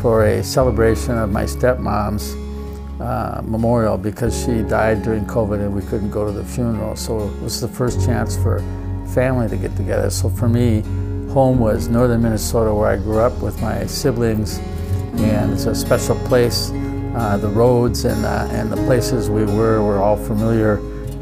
for 0.01 0.25
a 0.25 0.43
celebration 0.43 1.17
of 1.17 1.29
my 1.29 1.43
stepmom's 1.43 2.35
uh, 3.01 3.41
memorial 3.43 3.97
because 3.97 4.35
she 4.43 4.63
died 4.63 5.03
during 5.03 5.25
COVID 5.25 5.59
and 5.59 5.73
we 5.73 5.81
couldn't 5.83 6.09
go 6.09 6.25
to 6.25 6.31
the 6.31 6.43
funeral. 6.43 6.95
So 6.95 7.27
it 7.27 7.41
was 7.41 7.61
the 7.61 7.67
first 7.67 8.03
chance 8.05 8.35
for 8.35 8.59
family 9.13 9.47
to 9.49 9.57
get 9.57 9.75
together. 9.75 10.09
So 10.09 10.29
for 10.29 10.49
me, 10.49 10.81
home 11.31 11.59
was 11.59 11.87
northern 11.87 12.23
Minnesota 12.23 12.73
where 12.73 12.89
I 12.89 12.95
grew 12.97 13.19
up 13.19 13.39
with 13.41 13.61
my 13.61 13.85
siblings 13.85 14.57
and 15.17 15.53
it's 15.53 15.65
a 15.65 15.75
special 15.75 16.15
place. 16.25 16.71
Uh, 17.15 17.37
the 17.37 17.49
roads 17.49 18.05
and, 18.05 18.25
uh, 18.25 18.47
and 18.51 18.71
the 18.71 18.77
places 18.85 19.29
we 19.29 19.43
were 19.43 19.81
were 19.81 19.97
all 19.99 20.17
familiar 20.17 20.77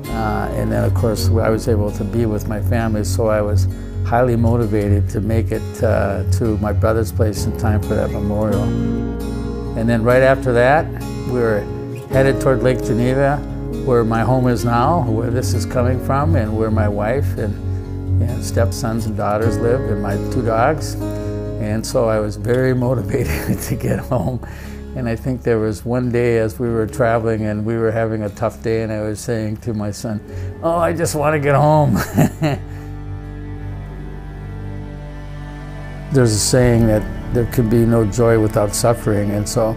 uh, 0.10 0.52
and 0.54 0.72
then, 0.72 0.84
of 0.84 0.94
course, 0.94 1.30
I 1.30 1.50
was 1.50 1.68
able 1.68 1.92
to 1.92 2.04
be 2.04 2.26
with 2.26 2.48
my 2.48 2.62
family, 2.62 3.04
so 3.04 3.28
I 3.28 3.42
was 3.42 3.68
highly 4.06 4.36
motivated 4.36 5.10
to 5.10 5.20
make 5.20 5.52
it 5.52 5.84
uh, 5.84 6.30
to 6.34 6.58
my 6.60 6.72
brother's 6.72 7.12
place 7.12 7.46
in 7.46 7.58
time 7.58 7.82
for 7.82 7.96
that 7.96 8.12
memorial. 8.12 8.64
And 9.78 9.90
then 9.90 10.04
right 10.04 10.22
after 10.22 10.54
that, 10.54 10.86
we 11.28 11.40
were 11.40 11.62
headed 12.10 12.40
toward 12.40 12.64
Lake 12.64 12.84
Geneva, 12.84 13.38
where 13.86 14.04
my 14.04 14.22
home 14.22 14.48
is 14.48 14.64
now, 14.64 15.10
where 15.10 15.32
this 15.32 15.54
is 15.54 15.66
coming 15.66 16.04
from, 16.06 16.36
and 16.36 16.56
where 16.56 16.72
my 16.72 16.88
wife 16.88 17.38
and, 17.38 17.54
and 18.22 18.44
stepsons 18.44 19.06
and 19.06 19.18
daughters 19.18 19.58
live, 19.58 19.82
and 19.82 20.02
my 20.02 20.16
two 20.32 20.46
dogs. 20.46 20.94
And 21.60 21.86
so 21.86 22.08
I 22.08 22.20
was 22.20 22.36
very 22.36 22.74
motivated 22.88 23.60
to 23.60 23.76
get 23.76 24.00
home. 24.00 24.40
And 24.96 25.10
I 25.10 25.16
think 25.16 25.44
there 25.44 25.60
was 25.60 25.84
one 25.84 26.10
day 26.10 26.38
as 26.38 26.58
we 26.58 26.70
were 26.70 26.88
traveling 26.88 27.46
and 27.46 27.66
we 27.66 27.76
were 27.76 27.92
having 27.92 28.24
a 28.24 28.30
tough 28.30 28.64
day, 28.64 28.82
and 28.84 28.92
I 28.92 29.02
was 29.02 29.20
saying 29.20 29.58
to 29.58 29.74
my 29.74 29.92
son, 29.92 30.22
Oh, 30.64 30.78
I 30.78 30.94
just 30.94 31.16
want 31.16 31.34
to 31.34 31.40
get 31.40 31.54
home. 31.56 31.96
There's 36.14 36.32
a 36.32 36.40
saying 36.40 36.88
that 36.88 37.04
there 37.34 37.46
can 37.48 37.70
be 37.70 37.86
no 37.86 38.06
joy 38.06 38.40
without 38.40 38.74
suffering, 38.74 39.32
and 39.32 39.48
so 39.48 39.76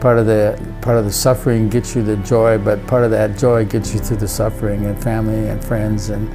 part 0.00 0.18
of 0.18 0.26
the 0.26 0.60
part 0.82 0.98
of 0.98 1.04
the 1.04 1.12
suffering 1.12 1.68
gets 1.68 1.94
you 1.94 2.02
the 2.02 2.16
joy, 2.18 2.58
but 2.58 2.84
part 2.88 3.04
of 3.04 3.12
that 3.12 3.38
joy 3.38 3.64
gets 3.64 3.94
you 3.94 4.00
through 4.00 4.16
the 4.16 4.26
suffering 4.26 4.86
and 4.86 5.00
family 5.00 5.48
and 5.48 5.64
friends 5.64 6.10
and 6.10 6.28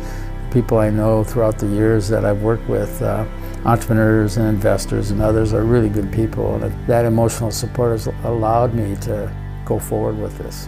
people 0.51 0.77
I 0.77 0.89
know 0.89 1.23
throughout 1.25 1.57
the 1.57 1.67
years 1.67 2.07
that 2.07 2.23
I've 2.23 2.41
worked 2.41 2.69
with. 2.69 3.01
Uh, 3.01 3.25
entrepreneurs 3.65 4.37
and 4.37 4.47
investors 4.47 5.11
and 5.11 5.21
others 5.21 5.53
are 5.53 5.63
really 5.63 5.89
good 5.89 6.11
people. 6.11 6.55
And 6.55 6.87
that 6.87 7.05
emotional 7.05 7.51
support 7.51 7.91
has 7.91 8.07
allowed 8.23 8.73
me 8.73 8.95
to 9.01 9.31
go 9.65 9.79
forward 9.79 10.17
with 10.17 10.37
this. 10.37 10.67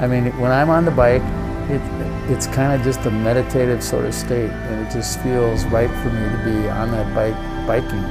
I 0.00 0.08
mean, 0.08 0.26
when 0.40 0.50
I'm 0.50 0.70
on 0.70 0.84
the 0.84 0.90
bike, 0.90 1.22
it, 1.70 1.80
it's 2.30 2.46
kind 2.48 2.78
of 2.78 2.82
just 2.82 3.06
a 3.06 3.10
meditative 3.10 3.82
sort 3.82 4.04
of 4.04 4.14
state, 4.14 4.50
and 4.50 4.86
it 4.86 4.92
just 4.92 5.20
feels 5.20 5.64
right 5.66 5.88
for 5.88 6.10
me 6.10 6.28
to 6.28 6.44
be 6.44 6.68
on 6.68 6.90
that 6.90 7.14
bike 7.14 7.66
biking. 7.66 8.04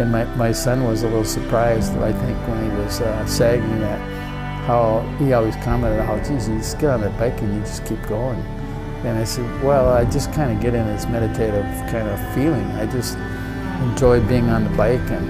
And 0.00 0.10
my, 0.10 0.24
my 0.36 0.52
son 0.52 0.84
was 0.84 1.02
a 1.02 1.06
little 1.06 1.24
surprised, 1.24 1.92
I 1.98 2.12
think, 2.12 2.38
when 2.48 2.70
he 2.70 2.76
was 2.78 3.00
uh, 3.02 3.26
sagging 3.26 3.80
that, 3.80 4.00
how 4.66 5.00
he 5.18 5.34
always 5.34 5.54
commented 5.56 6.00
how, 6.04 6.18
geez, 6.24 6.48
you 6.48 6.56
just 6.56 6.78
get 6.78 6.90
on 6.90 7.02
that 7.02 7.16
bike 7.18 7.38
and 7.42 7.54
you 7.54 7.60
just 7.60 7.84
keep 7.84 8.02
going. 8.08 8.42
And 9.04 9.18
I 9.18 9.24
said, 9.24 9.62
well, 9.62 9.88
I 9.88 10.04
just 10.04 10.32
kind 10.32 10.52
of 10.52 10.60
get 10.60 10.74
in 10.74 10.86
this 10.86 11.06
meditative 11.06 11.64
kind 11.90 12.08
of 12.08 12.34
feeling. 12.34 12.64
I 12.72 12.86
just 12.86 13.16
enjoy 13.82 14.20
being 14.28 14.48
on 14.48 14.64
the 14.64 14.76
bike 14.76 15.00
and, 15.10 15.28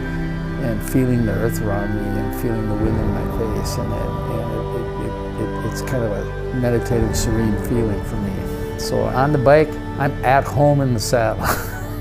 and 0.65 0.91
feeling 0.91 1.25
the 1.25 1.33
earth 1.33 1.61
around 1.63 1.95
me 1.95 2.21
and 2.21 2.41
feeling 2.43 2.69
the 2.69 2.75
wind 2.75 2.99
in 2.99 3.09
my 3.09 3.25
face. 3.39 3.77
And, 3.79 3.93
it, 3.93 3.99
and 4.33 4.51
it, 4.77 5.07
it, 5.07 5.43
it, 5.43 5.73
it's 5.73 5.83
kind 5.83 6.05
of 6.05 6.13
a 6.13 6.55
meditative, 6.57 7.17
serene 7.17 7.57
feeling 7.69 8.03
for 8.05 8.17
me. 8.17 8.79
So 8.79 9.01
on 9.05 9.33
the 9.33 9.39
bike, 9.39 9.71
I'm 9.99 10.13
at 10.25 10.45
home 10.45 10.81
in 10.81 10.93
the 10.93 11.01
saddle. 11.01 11.47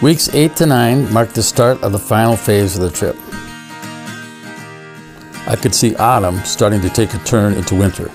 Weeks 0.00 0.32
8 0.32 0.54
to 0.54 0.66
9 0.66 1.12
marked 1.12 1.34
the 1.34 1.42
start 1.42 1.82
of 1.82 1.90
the 1.90 1.98
final 1.98 2.36
phase 2.36 2.76
of 2.76 2.82
the 2.82 2.90
trip. 2.96 3.16
I 5.48 5.56
could 5.56 5.74
see 5.74 5.96
autumn 5.96 6.38
starting 6.44 6.80
to 6.82 6.88
take 6.88 7.14
a 7.14 7.18
turn 7.18 7.54
into 7.54 7.74
winter. 7.74 8.06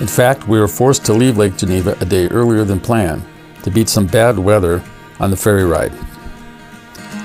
In 0.00 0.06
fact, 0.06 0.48
we 0.48 0.58
were 0.58 0.68
forced 0.68 1.04
to 1.04 1.12
leave 1.12 1.36
Lake 1.36 1.58
Geneva 1.58 1.98
a 2.00 2.06
day 2.06 2.28
earlier 2.28 2.64
than 2.64 2.80
planned 2.80 3.22
to 3.62 3.70
beat 3.70 3.90
some 3.90 4.06
bad 4.06 4.38
weather 4.38 4.82
on 5.20 5.30
the 5.30 5.36
ferry 5.36 5.64
ride. 5.64 5.92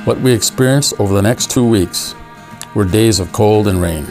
What 0.04 0.20
we 0.20 0.34
experienced 0.34 1.00
over 1.00 1.14
the 1.14 1.22
next 1.22 1.50
two 1.50 1.66
weeks 1.66 2.14
were 2.76 2.84
days 2.84 3.22
of 3.22 3.32
cold 3.32 3.70
and 3.70 3.82
rain. 3.82 4.06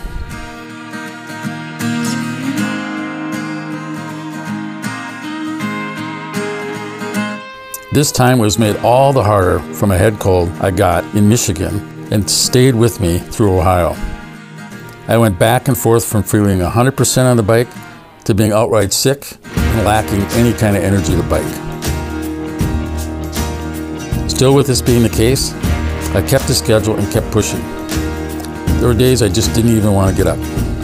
This 7.97 8.13
time 8.13 8.39
was 8.39 8.59
made 8.59 8.77
all 8.85 9.15
the 9.15 9.23
harder 9.23 9.59
from 9.73 9.91
a 9.91 9.97
head 9.97 10.19
cold 10.19 10.51
I 10.61 10.71
got 10.71 11.03
in 11.15 11.31
Michigan 11.31 11.81
and 12.13 12.29
stayed 12.29 12.75
with 12.75 13.01
me 13.01 13.21
through 13.21 13.59
Ohio. 13.59 13.97
I 15.09 15.17
went 15.17 15.39
back 15.39 15.69
and 15.69 15.79
forth 15.79 16.05
from 16.05 16.23
feeling 16.23 16.59
100% 16.59 17.25
on 17.25 17.39
the 17.39 17.43
bike 17.43 17.69
to 18.25 18.35
being 18.35 18.53
outright 18.53 18.93
sick 18.93 19.27
and 19.55 19.87
lacking 19.87 20.21
any 20.39 20.53
kind 20.53 20.77
of 20.77 20.85
energy 20.85 21.17
to 21.17 21.23
bike. 21.23 21.51
Still 24.29 24.55
with 24.55 24.67
this 24.67 24.83
being 24.83 25.03
the 25.03 25.09
case, 25.09 25.55
I 26.15 26.21
kept 26.21 26.49
the 26.49 26.55
schedule 26.55 26.99
and 26.99 27.11
kept 27.11 27.31
pushing. 27.31 27.63
There 28.79 28.89
were 28.89 28.95
days 28.95 29.23
I 29.23 29.31
just 29.31 29.55
didn't 29.55 29.75
even 29.75 29.95
want 29.95 30.15
to 30.15 30.23
get 30.23 30.31
up. 30.31 30.76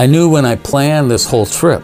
I 0.00 0.06
knew 0.06 0.30
when 0.30 0.46
I 0.46 0.56
planned 0.56 1.10
this 1.10 1.26
whole 1.26 1.44
trip, 1.44 1.82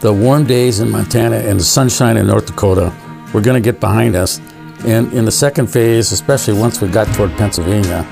the 0.00 0.10
warm 0.10 0.46
days 0.46 0.80
in 0.80 0.88
Montana 0.88 1.36
and 1.36 1.60
the 1.60 1.64
sunshine 1.64 2.16
in 2.16 2.26
North 2.26 2.46
Dakota 2.46 2.90
were 3.34 3.42
going 3.42 3.62
to 3.62 3.70
get 3.72 3.78
behind 3.78 4.16
us. 4.16 4.40
And 4.86 5.12
in 5.12 5.26
the 5.26 5.30
second 5.30 5.66
phase, 5.66 6.12
especially 6.12 6.58
once 6.58 6.80
we 6.80 6.88
got 6.88 7.14
toward 7.14 7.30
Pennsylvania, 7.32 8.08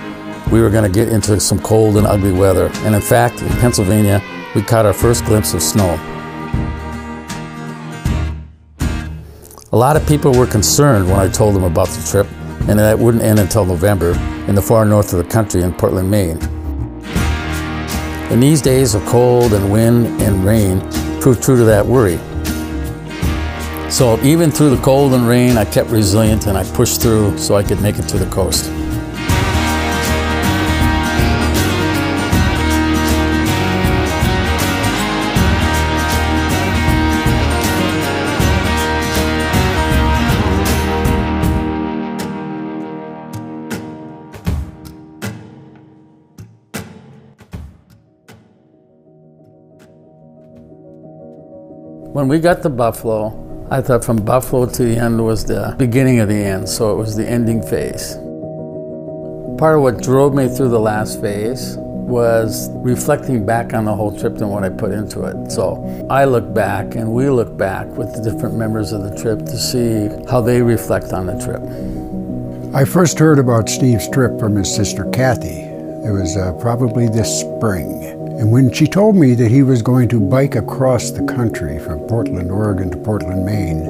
we 0.53 0.61
were 0.61 0.69
going 0.69 0.85
to 0.85 0.95
get 0.95 1.09
into 1.09 1.41
some 1.41 1.59
cold 1.61 1.97
and 1.97 2.07
ugly 2.07 2.33
weather. 2.33 2.71
And 2.85 2.95
in 2.95 3.01
fact, 3.01 3.41
in 3.41 3.49
Pennsylvania, 3.61 4.21
we 4.55 4.61
caught 4.61 4.85
our 4.85 4.93
first 4.93 5.25
glimpse 5.25 5.55
of 5.55 5.63
snow. 5.63 5.99
A 9.73 9.77
lot 9.79 9.97
of 9.97 10.07
people 10.07 10.35
were 10.35 10.47
concerned 10.47 11.09
when 11.09 11.19
I 11.19 11.29
told 11.29 11.55
them 11.55 11.65
about 11.65 11.89
the 11.89 12.07
trip 12.11 12.27
and 12.69 12.79
that 12.79 12.91
it 12.91 12.99
wouldn't 12.99 13.25
end 13.25 13.39
until 13.39 13.65
November 13.65 14.13
in 14.49 14.55
the 14.55 14.61
far 14.61 14.85
north 14.85 15.15
of 15.15 15.25
the 15.25 15.33
country 15.33 15.63
in 15.63 15.73
Portland, 15.73 16.11
Maine. 16.11 16.60
And 18.31 18.41
these 18.41 18.63
days 18.63 18.95
of 18.95 19.05
cold 19.07 19.53
and 19.53 19.73
wind 19.73 20.07
and 20.23 20.45
rain 20.45 20.81
proved 21.21 21.43
true 21.43 21.57
to 21.57 21.65
that 21.65 21.85
worry. 21.85 22.19
So 23.91 24.21
even 24.23 24.53
through 24.53 24.71
the 24.71 24.81
cold 24.83 25.15
and 25.15 25.27
rain, 25.27 25.59
I 25.59 25.65
kept 25.65 25.91
resilient 25.91 26.47
and 26.47 26.57
I 26.57 26.63
pushed 26.73 27.03
through 27.03 27.37
so 27.39 27.57
I 27.57 27.65
could 27.65 27.83
make 27.83 27.99
it 27.99 28.09
to 28.09 28.19
the 28.19 28.31
coast. 28.31 28.71
When 52.13 52.27
we 52.27 52.41
got 52.41 52.61
to 52.63 52.69
Buffalo, 52.69 53.69
I 53.71 53.81
thought 53.81 54.05
from 54.05 54.17
Buffalo 54.17 54.67
to 54.67 54.83
the 54.83 54.97
end 54.97 55.25
was 55.25 55.45
the 55.45 55.77
beginning 55.79 56.19
of 56.19 56.29
the 56.29 56.35
end, 56.35 56.69
so 56.69 56.91
it 56.91 56.97
was 56.97 57.15
the 57.15 57.25
ending 57.25 57.63
phase. 57.63 58.17
Part 59.61 59.77
of 59.77 59.83
what 59.83 60.03
drove 60.03 60.35
me 60.35 60.49
through 60.49 60.71
the 60.71 60.81
last 60.81 61.21
phase 61.21 61.77
was 61.79 62.69
reflecting 62.79 63.47
back 63.47 63.75
on 63.75 63.85
the 63.85 63.95
whole 63.95 64.11
trip 64.19 64.39
and 64.39 64.51
what 64.51 64.65
I 64.65 64.71
put 64.71 64.91
into 64.91 65.23
it. 65.23 65.53
So 65.53 65.79
I 66.11 66.25
look 66.25 66.53
back 66.53 66.97
and 66.97 67.13
we 67.13 67.31
look 67.31 67.57
back 67.57 67.87
with 67.97 68.13
the 68.13 68.29
different 68.29 68.57
members 68.57 68.91
of 68.91 69.05
the 69.05 69.17
trip 69.17 69.47
to 69.47 69.57
see 69.57 70.09
how 70.29 70.41
they 70.41 70.63
reflect 70.63 71.13
on 71.13 71.27
the 71.27 71.39
trip. 71.39 71.63
I 72.75 72.85
first 72.87 73.21
heard 73.21 73.39
about 73.39 73.69
Steve's 73.69 74.09
trip 74.11 74.37
from 74.41 74.57
his 74.57 74.75
sister 74.75 75.09
Kathy. 75.13 75.61
It 75.61 76.11
was 76.11 76.37
uh, 76.37 76.55
probably 76.55 77.07
this 77.07 77.41
spring. 77.41 78.20
And 78.41 78.51
when 78.51 78.73
she 78.73 78.87
told 78.87 79.17
me 79.17 79.35
that 79.35 79.51
he 79.51 79.63
was 79.63 79.83
going 79.83 80.09
to 80.09 80.19
bike 80.19 80.55
across 80.55 81.11
the 81.11 81.23
country 81.25 81.79
from 81.79 82.01
Portland, 82.09 82.51
Oregon 82.51 82.91
to 82.91 82.97
Portland, 82.97 83.45
Maine, 83.45 83.87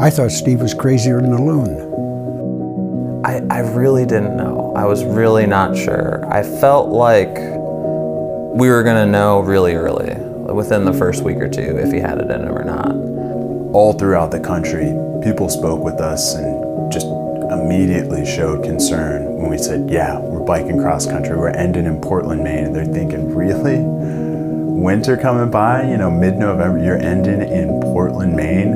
I 0.00 0.08
thought 0.08 0.30
Steve 0.30 0.60
was 0.60 0.72
crazier 0.72 1.20
than 1.20 1.32
a 1.32 1.44
loon. 1.44 3.24
I, 3.24 3.42
I 3.50 3.58
really 3.74 4.06
didn't 4.06 4.36
know. 4.36 4.72
I 4.76 4.84
was 4.84 5.02
really 5.04 5.46
not 5.46 5.76
sure. 5.76 6.24
I 6.32 6.44
felt 6.44 6.90
like 6.90 7.34
we 8.54 8.68
were 8.68 8.84
going 8.84 9.04
to 9.04 9.10
know 9.10 9.40
really 9.40 9.74
early, 9.74 10.14
within 10.54 10.84
the 10.84 10.92
first 10.92 11.24
week 11.24 11.38
or 11.38 11.48
two, 11.48 11.76
if 11.78 11.90
he 11.90 11.98
had 11.98 12.18
it 12.18 12.30
in 12.30 12.42
him 12.42 12.56
or 12.56 12.62
not. 12.62 12.94
All 13.74 13.94
throughout 13.94 14.30
the 14.30 14.38
country, 14.38 14.94
people 15.24 15.48
spoke 15.48 15.82
with 15.82 16.00
us 16.00 16.36
and 16.36 16.92
just 16.92 17.08
immediately 17.50 18.24
showed 18.24 18.62
concern 18.62 19.24
when 19.38 19.50
we 19.50 19.58
said, 19.58 19.90
yeah, 19.90 20.20
we're 20.20 20.31
biking 20.44 20.78
cross 20.78 21.06
country, 21.06 21.36
we're 21.36 21.50
ending 21.50 21.86
in 21.86 22.00
Portland, 22.00 22.42
Maine. 22.42 22.66
And 22.66 22.76
they're 22.76 22.84
thinking, 22.84 23.34
really? 23.34 23.78
Winter 23.78 25.16
coming 25.16 25.50
by, 25.50 25.88
you 25.88 25.96
know, 25.96 26.10
mid 26.10 26.36
November, 26.36 26.82
you're 26.82 26.98
ending 26.98 27.40
in 27.40 27.80
Portland, 27.80 28.34
Maine? 28.34 28.72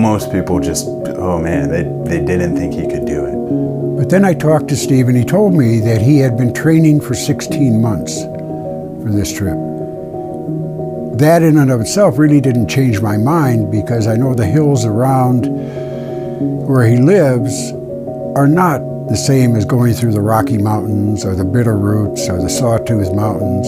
Most 0.00 0.32
people 0.32 0.60
just, 0.60 0.86
oh 0.86 1.38
man, 1.38 1.68
they, 1.68 1.82
they 2.08 2.24
didn't 2.24 2.56
think 2.56 2.74
he 2.74 2.88
could 2.88 3.04
do 3.04 3.26
it. 3.26 3.98
But 3.98 4.08
then 4.08 4.24
I 4.24 4.34
talked 4.34 4.68
to 4.68 4.76
Steve 4.76 5.08
and 5.08 5.16
he 5.16 5.24
told 5.24 5.54
me 5.54 5.78
that 5.80 6.00
he 6.00 6.18
had 6.18 6.36
been 6.36 6.54
training 6.54 7.00
for 7.00 7.14
16 7.14 7.80
months 7.80 8.22
for 9.02 9.10
this 9.12 9.32
trip. 9.32 9.56
That 11.18 11.42
in 11.42 11.58
and 11.58 11.70
of 11.70 11.80
itself 11.82 12.18
really 12.18 12.40
didn't 12.40 12.68
change 12.68 13.00
my 13.00 13.16
mind 13.16 13.70
because 13.70 14.06
I 14.06 14.16
know 14.16 14.34
the 14.34 14.46
hills 14.46 14.84
around 14.84 15.44
where 16.66 16.86
he 16.86 16.96
lives 16.96 17.72
are 18.34 18.48
not 18.48 18.80
the 19.08 19.16
same 19.16 19.56
as 19.56 19.64
going 19.64 19.94
through 19.94 20.12
the 20.12 20.20
Rocky 20.20 20.58
Mountains 20.58 21.24
or 21.24 21.34
the 21.34 21.44
Bitterroots 21.44 22.28
or 22.28 22.40
the 22.40 22.48
Sawtooth 22.48 23.12
Mountains. 23.14 23.66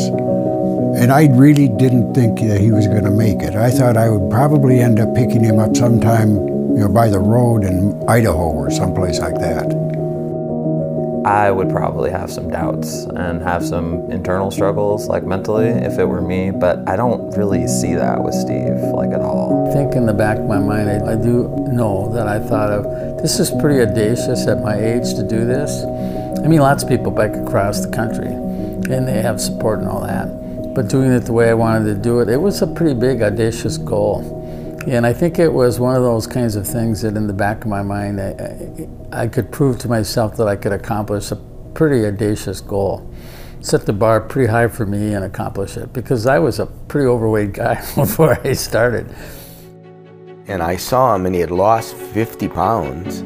And 1.00 1.10
I 1.10 1.26
really 1.36 1.68
didn't 1.68 2.14
think 2.14 2.38
that 2.40 2.60
he 2.60 2.70
was 2.70 2.86
going 2.86 3.04
to 3.04 3.10
make 3.10 3.42
it. 3.42 3.54
I 3.54 3.70
thought 3.70 3.96
I 3.96 4.08
would 4.08 4.30
probably 4.30 4.78
end 4.80 5.00
up 5.00 5.14
picking 5.14 5.42
him 5.42 5.58
up 5.58 5.76
sometime, 5.76 6.36
you 6.76 6.80
know, 6.80 6.88
by 6.88 7.08
the 7.08 7.18
road 7.18 7.64
in 7.64 8.02
Idaho 8.08 8.52
or 8.52 8.70
someplace 8.70 9.18
like 9.18 9.34
that. 9.40 9.93
I 11.24 11.50
would 11.50 11.70
probably 11.70 12.10
have 12.10 12.30
some 12.30 12.50
doubts 12.50 13.04
and 13.04 13.42
have 13.42 13.64
some 13.64 14.10
internal 14.10 14.50
struggles, 14.50 15.08
like 15.08 15.24
mentally, 15.24 15.68
if 15.68 15.98
it 15.98 16.04
were 16.04 16.20
me, 16.20 16.50
but 16.50 16.86
I 16.86 16.96
don't 16.96 17.34
really 17.34 17.66
see 17.66 17.94
that 17.94 18.22
with 18.22 18.34
Steve, 18.34 18.76
like 18.92 19.10
at 19.10 19.22
all. 19.22 19.66
I 19.70 19.72
think 19.72 19.94
in 19.94 20.04
the 20.04 20.12
back 20.12 20.36
of 20.36 20.44
my 20.44 20.58
mind, 20.58 20.90
I, 20.90 21.12
I 21.12 21.16
do 21.16 21.48
know 21.72 22.12
that 22.12 22.28
I 22.28 22.38
thought 22.38 22.70
of 22.70 23.22
this 23.22 23.40
is 23.40 23.50
pretty 23.60 23.80
audacious 23.80 24.46
at 24.46 24.62
my 24.62 24.76
age 24.76 25.14
to 25.14 25.22
do 25.26 25.46
this. 25.46 25.82
I 26.44 26.46
mean, 26.46 26.60
lots 26.60 26.82
of 26.82 26.90
people 26.90 27.10
bike 27.10 27.34
across 27.34 27.80
the 27.80 27.90
country 27.90 28.28
and 28.28 29.08
they 29.08 29.22
have 29.22 29.40
support 29.40 29.78
and 29.78 29.88
all 29.88 30.02
that. 30.02 30.26
But 30.74 30.88
doing 30.88 31.10
it 31.10 31.20
the 31.20 31.32
way 31.32 31.48
I 31.48 31.54
wanted 31.54 31.86
to 31.86 31.94
do 31.94 32.20
it, 32.20 32.28
it 32.28 32.36
was 32.36 32.60
a 32.60 32.66
pretty 32.66 32.92
big, 32.92 33.22
audacious 33.22 33.78
goal. 33.78 34.43
And 34.86 35.06
I 35.06 35.14
think 35.14 35.38
it 35.38 35.48
was 35.48 35.80
one 35.80 35.96
of 35.96 36.02
those 36.02 36.26
kinds 36.26 36.56
of 36.56 36.66
things 36.66 37.00
that 37.02 37.16
in 37.16 37.26
the 37.26 37.32
back 37.32 37.62
of 37.62 37.68
my 37.68 37.82
mind, 37.82 38.20
I, 38.20 38.88
I, 39.12 39.22
I 39.22 39.28
could 39.28 39.50
prove 39.50 39.78
to 39.78 39.88
myself 39.88 40.36
that 40.36 40.46
I 40.46 40.56
could 40.56 40.72
accomplish 40.72 41.30
a 41.30 41.36
pretty 41.72 42.04
audacious 42.04 42.60
goal. 42.60 43.10
Set 43.60 43.86
the 43.86 43.94
bar 43.94 44.20
pretty 44.20 44.50
high 44.50 44.68
for 44.68 44.84
me 44.84 45.14
and 45.14 45.24
accomplish 45.24 45.78
it 45.78 45.94
because 45.94 46.26
I 46.26 46.38
was 46.38 46.58
a 46.58 46.66
pretty 46.66 47.06
overweight 47.06 47.54
guy 47.54 47.76
before 47.94 48.38
I 48.46 48.52
started. 48.52 49.08
And 50.48 50.62
I 50.62 50.76
saw 50.76 51.14
him 51.14 51.24
and 51.24 51.34
he 51.34 51.40
had 51.40 51.50
lost 51.50 51.94
50 51.94 52.48
pounds 52.48 53.20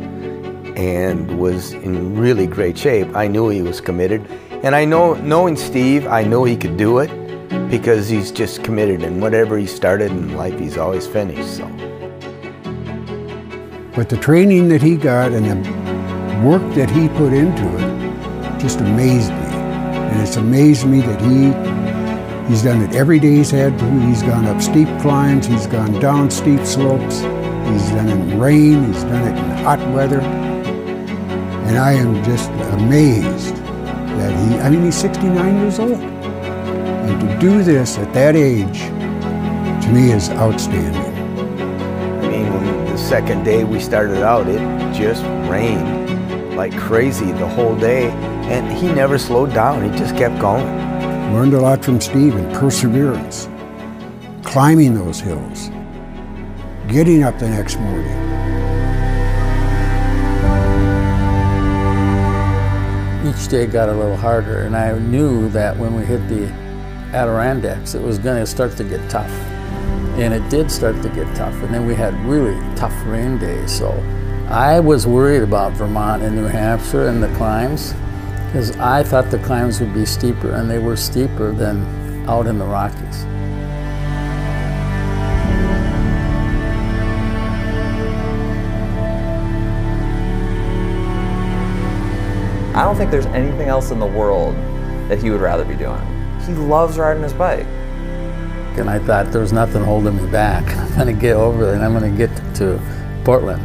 and 0.77 1.41
was 1.41 1.73
in 1.73 2.17
really 2.17 2.47
great 2.47 2.79
shape. 2.79 3.17
I 3.17 3.27
knew 3.27 3.49
he 3.49 3.63
was 3.63 3.81
committed. 3.81 4.25
And 4.63 4.77
I 4.77 4.85
know, 4.85 5.15
knowing 5.15 5.57
Steve, 5.57 6.07
I 6.07 6.23
knew 6.23 6.45
he 6.45 6.57
could 6.57 6.77
do 6.77 6.99
it 6.99 7.11
because 7.71 8.09
he's 8.09 8.33
just 8.33 8.65
committed 8.65 9.03
and 9.03 9.21
whatever 9.21 9.59
he 9.59 9.67
started 9.67 10.11
in 10.11 10.35
life, 10.37 10.59
he's 10.59 10.79
always 10.79 11.07
finished. 11.07 11.57
So. 11.57 11.67
But 13.95 14.09
the 14.09 14.17
training 14.17 14.69
that 14.69 14.81
he 14.81 14.97
got 14.97 15.33
and 15.33 15.45
the 15.45 16.49
work 16.49 16.63
that 16.75 16.91
he 16.91 17.09
put 17.09 17.33
into 17.33 17.67
it 17.79 18.61
just 18.61 18.81
amazed 18.81 19.31
me. 19.31 19.37
And 19.37 20.23
it's 20.23 20.37
amazed 20.37 20.87
me 20.87 21.01
that 21.01 21.21
he 21.21 22.49
he's 22.49 22.63
done 22.63 22.81
it 22.83 22.95
every 22.95 23.19
day 23.19 23.37
he's 23.37 23.51
had 23.51 23.79
to. 23.79 24.01
He's 24.07 24.23
gone 24.23 24.47
up 24.47 24.63
steep 24.63 24.89
climbs, 25.01 25.47
he's 25.47 25.67
gone 25.67 26.01
down 26.01 26.31
steep 26.31 26.65
slopes, 26.65 27.17
he's 27.17 27.91
done 27.91 28.09
it 28.09 28.13
in 28.13 28.41
rain, 28.41 28.93
he's 28.93 29.03
done 29.05 29.29
it 29.29 29.39
in 29.39 29.65
hot 29.65 29.81
weather. 29.93 30.21
And 30.21 31.77
I 31.77 31.93
am 31.93 32.25
just 32.25 32.51
amazed 32.73 33.57
that 33.57 34.31
he, 34.31 34.59
I 34.59 34.71
mean, 34.71 34.85
he's 34.85 34.97
69 34.97 35.61
years 35.61 35.79
old. 35.79 36.19
And 37.09 37.19
to 37.23 37.39
do 37.39 37.63
this 37.63 37.97
at 37.97 38.13
that 38.13 38.37
age, 38.37 38.81
to 39.83 39.91
me, 39.91 40.13
is 40.13 40.29
outstanding. 40.29 41.15
I 42.23 42.29
mean, 42.29 42.53
when 42.53 42.85
the 42.85 42.99
second 42.99 43.45
day 43.45 43.65
we 43.65 43.81
started 43.81 44.23
out, 44.23 44.47
it 44.47 44.61
just 44.93 45.25
rained 45.51 46.55
like 46.55 46.77
crazy 46.77 47.33
the 47.33 47.49
whole 47.49 47.75
day. 47.77 48.11
And 48.51 48.71
he 48.71 48.89
never 48.93 49.17
slowed 49.17 49.55
down, 49.55 49.91
he 49.91 49.99
just 49.99 50.17
kept 50.17 50.39
going. 50.39 50.67
Learned 51.33 51.55
a 51.55 51.61
lot 51.61 51.83
from 51.83 51.99
Steve 51.99 52.37
in 52.37 52.53
perseverance, 52.53 53.49
climbing 54.45 54.95
those 54.95 55.19
hills, 55.19 55.71
getting 56.89 57.23
up 57.23 57.39
the 57.39 57.49
next 57.49 57.79
morning. 57.79 58.19
Each 63.27 63.49
day 63.49 63.67
got 63.67 63.89
a 63.89 63.95
little 63.95 64.17
harder, 64.17 64.61
and 64.61 64.77
I 64.77 64.99
knew 64.99 65.49
that 65.51 65.75
when 65.77 65.95
we 65.95 66.05
hit 66.05 66.29
the 66.29 66.68
Adirondacks, 67.13 67.95
it 67.95 68.03
was 68.03 68.19
going 68.19 68.39
to 68.39 68.47
start 68.47 68.77
to 68.77 68.85
get 68.85 69.09
tough. 69.09 69.31
And 70.19 70.35
it 70.35 70.49
did 70.51 70.71
start 70.71 71.01
to 71.03 71.09
get 71.09 71.35
tough. 71.37 71.55
And 71.63 71.73
then 71.73 71.87
we 71.87 71.95
had 71.95 72.15
really 72.25 72.59
tough 72.77 72.95
rain 73.07 73.39
days. 73.39 73.77
So 73.77 73.91
I 74.49 74.81
was 74.81 75.07
worried 75.07 75.43
about 75.43 75.73
Vermont 75.73 76.23
and 76.23 76.35
New 76.35 76.47
Hampshire 76.47 77.09
and 77.09 77.23
the 77.23 77.29
climbs 77.37 77.95
because 78.47 78.77
I 78.79 79.03
thought 79.03 79.31
the 79.31 79.39
climbs 79.41 79.79
would 79.79 79.93
be 79.93 80.07
steeper, 80.07 80.53
and 80.53 80.71
they 80.71 80.79
were 80.79 80.97
steeper 80.97 81.53
than 81.53 82.27
out 82.27 82.47
in 82.47 82.59
the 82.59 82.65
Rockies. 82.65 83.25
I 92.75 92.85
don't 92.85 92.97
think 92.97 93.11
there's 93.11 93.27
anything 93.27 93.69
else 93.69 93.91
in 93.91 93.99
the 93.99 94.07
world 94.07 94.55
that 95.11 95.19
he 95.19 95.31
would 95.31 95.43
rather 95.43 95.67
be 95.67 95.75
doing. 95.75 96.18
He 96.49 96.55
loves 96.55 96.97
riding 96.97 97.23
his 97.23 97.35
bike. 97.35 97.67
And 98.79 98.89
I 98.89 98.99
thought 98.99 99.33
there 99.33 99.43
was 99.43 99.53
nothing 99.53 99.85
holding 99.85 100.17
me 100.17 100.31
back. 100.31 100.65
I'm 100.79 100.95
going 100.95 101.15
to 101.15 101.21
get 101.21 101.37
over 101.37 101.67
there 101.67 101.75
and 101.75 101.85
I'm 101.85 101.93
going 101.93 102.11
to 102.11 102.17
get 102.17 102.35
to 102.57 102.81
Portland. 103.23 103.63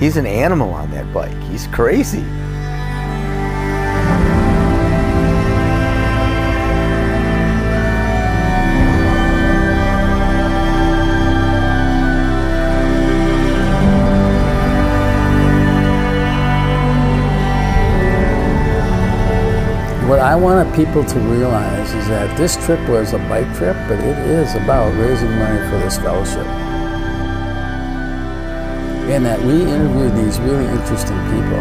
He's 0.00 0.16
an 0.16 0.26
animal 0.26 0.70
on 0.70 0.92
that 0.92 1.12
bike. 1.12 1.36
He's 1.50 1.66
crazy. 1.66 2.24
Wanted 20.40 20.74
people 20.74 21.04
to 21.04 21.18
realize 21.20 21.92
is 21.92 22.08
that 22.08 22.34
this 22.38 22.56
trip 22.64 22.80
was 22.88 23.12
a 23.12 23.18
bike 23.18 23.54
trip, 23.54 23.76
but 23.86 23.98
it 23.98 24.16
is 24.18 24.54
about 24.54 24.90
raising 24.96 25.30
money 25.38 25.60
for 25.68 25.78
this 25.78 25.98
fellowship. 25.98 26.46
And 29.12 29.24
that 29.26 29.38
we 29.40 29.60
interviewed 29.62 30.14
these 30.16 30.40
really 30.40 30.64
interesting 30.64 31.18
people. 31.28 31.60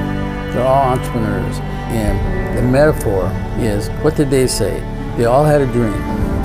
They're 0.53 0.65
all 0.65 0.93
entrepreneurs. 0.93 1.59
And 1.91 2.57
the 2.57 2.61
metaphor 2.61 3.29
is, 3.57 3.89
what 4.01 4.15
did 4.15 4.29
they 4.29 4.47
say? 4.47 4.79
They 5.17 5.25
all 5.25 5.43
had 5.43 5.61
a 5.61 5.67
dream. 5.67 5.93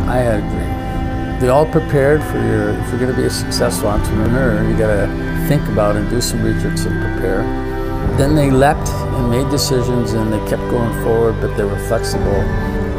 I 0.09 0.16
had 0.16 0.40
a 0.40 0.42
dream. 0.42 1.40
They 1.40 1.49
all 1.49 1.66
prepared 1.66 2.20
for 2.25 2.38
your, 2.38 2.70
if 2.70 2.90
you're 2.90 2.99
gonna 2.99 3.16
be 3.16 3.27
a 3.27 3.31
successful 3.31 3.88
entrepreneur, 3.88 4.68
you 4.68 4.77
gotta 4.77 5.07
think 5.47 5.62
about 5.68 5.94
and 5.94 6.11
do 6.11 6.20
some 6.20 6.42
research 6.42 6.81
and 6.87 7.01
prepare. 7.01 7.73
Then 8.16 8.34
they 8.34 8.50
leapt 8.50 8.88
and 8.88 9.30
made 9.30 9.50
decisions 9.50 10.12
and 10.12 10.32
they 10.32 10.38
kept 10.48 10.62
going 10.70 10.92
forward, 11.02 11.40
but 11.40 11.56
they 11.56 11.64
were 11.64 11.78
flexible 11.88 12.40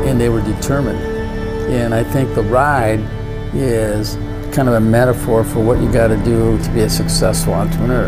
and 0.07 0.19
they 0.19 0.29
were 0.29 0.41
determined. 0.41 0.99
And 1.71 1.93
I 1.93 2.03
think 2.03 2.35
the 2.35 2.43
ride 2.43 2.99
is 3.53 4.15
kind 4.53 4.67
of 4.67 4.75
a 4.75 4.79
metaphor 4.79 5.43
for 5.43 5.59
what 5.59 5.79
you 5.81 5.91
got 5.91 6.07
to 6.07 6.17
do 6.17 6.57
to 6.61 6.69
be 6.71 6.81
a 6.81 6.89
successful 6.89 7.53
entrepreneur. 7.53 8.07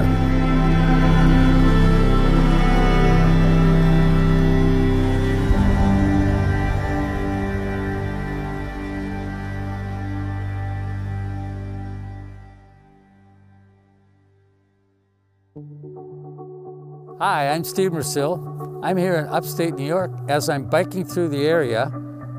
Hi, 17.19 17.49
I'm 17.49 17.63
Steve 17.63 17.93
Mersil. 17.93 18.79
I'm 18.83 18.95
here 18.95 19.15
in 19.15 19.25
upstate 19.29 19.73
New 19.73 19.87
York 19.87 20.11
as 20.27 20.49
I'm 20.49 20.65
biking 20.65 21.03
through 21.03 21.29
the 21.29 21.47
area, 21.47 21.91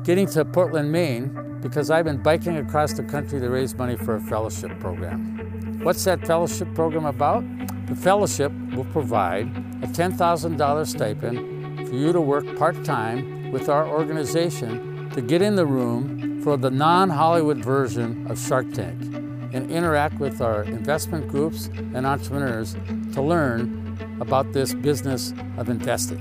getting 0.05 0.25
to 0.27 0.45
Portland, 0.45 0.89
Maine, 0.89 1.59
because 1.61 1.91
I've 1.91 2.05
been 2.05 2.23
biking 2.23 2.55
across 2.55 2.93
the 2.93 3.03
country 3.03 3.41
to 3.41 3.49
raise 3.49 3.75
money 3.75 3.97
for 3.97 4.15
a 4.15 4.21
fellowship 4.21 4.79
program. 4.79 5.81
What's 5.83 6.05
that 6.05 6.25
fellowship 6.25 6.73
program 6.75 7.03
about? 7.03 7.43
The 7.87 7.95
fellowship 7.95 8.53
will 8.73 8.85
provide 8.85 9.47
a 9.83 9.87
$10,000 9.87 10.87
stipend 10.87 11.89
for 11.89 11.95
you 11.95 12.13
to 12.13 12.21
work 12.21 12.57
part-time 12.57 13.51
with 13.51 13.67
our 13.67 13.85
organization 13.85 15.09
to 15.09 15.21
get 15.21 15.41
in 15.41 15.57
the 15.57 15.65
room 15.65 16.41
for 16.41 16.55
the 16.55 16.71
non-Hollywood 16.71 17.57
version 17.57 18.25
of 18.31 18.39
Shark 18.39 18.71
Tank 18.71 19.13
and 19.51 19.69
interact 19.69 20.19
with 20.19 20.39
our 20.39 20.63
investment 20.63 21.27
groups 21.27 21.67
and 21.93 22.05
entrepreneurs 22.05 22.77
to 23.11 23.21
learn 23.21 23.78
about 24.21 24.51
this 24.53 24.73
business 24.73 25.33
of 25.57 25.69
investing. 25.69 26.19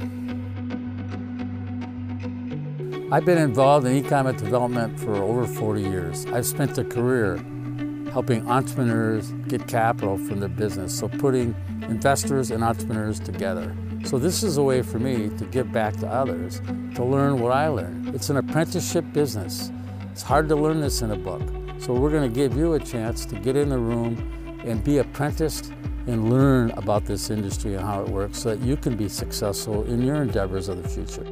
I've 3.10 3.24
been 3.24 3.38
involved 3.38 3.86
in 3.86 3.96
economic 3.96 4.36
development 4.36 5.00
for 5.00 5.16
over 5.16 5.46
40 5.46 5.80
years. 5.80 6.26
I've 6.26 6.44
spent 6.44 6.76
a 6.76 6.84
career 6.84 7.36
helping 8.12 8.46
entrepreneurs 8.48 9.32
get 9.48 9.66
capital 9.66 10.18
from 10.18 10.40
their 10.40 10.48
business, 10.48 10.98
so 10.98 11.08
putting 11.08 11.54
investors 11.88 12.50
and 12.50 12.62
entrepreneurs 12.62 13.18
together. 13.18 13.74
So 14.04 14.18
this 14.18 14.42
is 14.42 14.58
a 14.58 14.62
way 14.62 14.82
for 14.82 14.98
me 14.98 15.30
to 15.38 15.44
give 15.46 15.72
back 15.72 15.96
to 15.96 16.06
others, 16.06 16.60
to 16.94 17.04
learn 17.04 17.40
what 17.40 17.52
I 17.52 17.68
learned. 17.68 18.14
It's 18.14 18.30
an 18.30 18.36
apprenticeship 18.36 19.04
business. 19.12 19.70
It's 20.12 20.22
hard 20.22 20.48
to 20.48 20.56
learn 20.56 20.80
this 20.80 21.02
in 21.02 21.10
a 21.10 21.16
book. 21.16 21.42
So 21.78 21.94
we're 21.94 22.10
going 22.10 22.28
to 22.28 22.34
give 22.34 22.56
you 22.56 22.74
a 22.74 22.80
chance 22.80 23.24
to 23.26 23.36
get 23.36 23.56
in 23.56 23.68
the 23.68 23.78
room 23.78 24.60
and 24.64 24.82
be 24.82 24.98
apprenticed 24.98 25.72
and 26.08 26.30
learn 26.30 26.70
about 26.70 27.04
this 27.04 27.28
industry 27.28 27.74
and 27.74 27.84
how 27.84 28.02
it 28.02 28.08
works 28.08 28.38
so 28.38 28.56
that 28.56 28.64
you 28.64 28.76
can 28.76 28.96
be 28.96 29.08
successful 29.10 29.84
in 29.84 30.02
your 30.02 30.22
endeavors 30.22 30.70
of 30.70 30.82
the 30.82 30.88
future. 30.88 31.26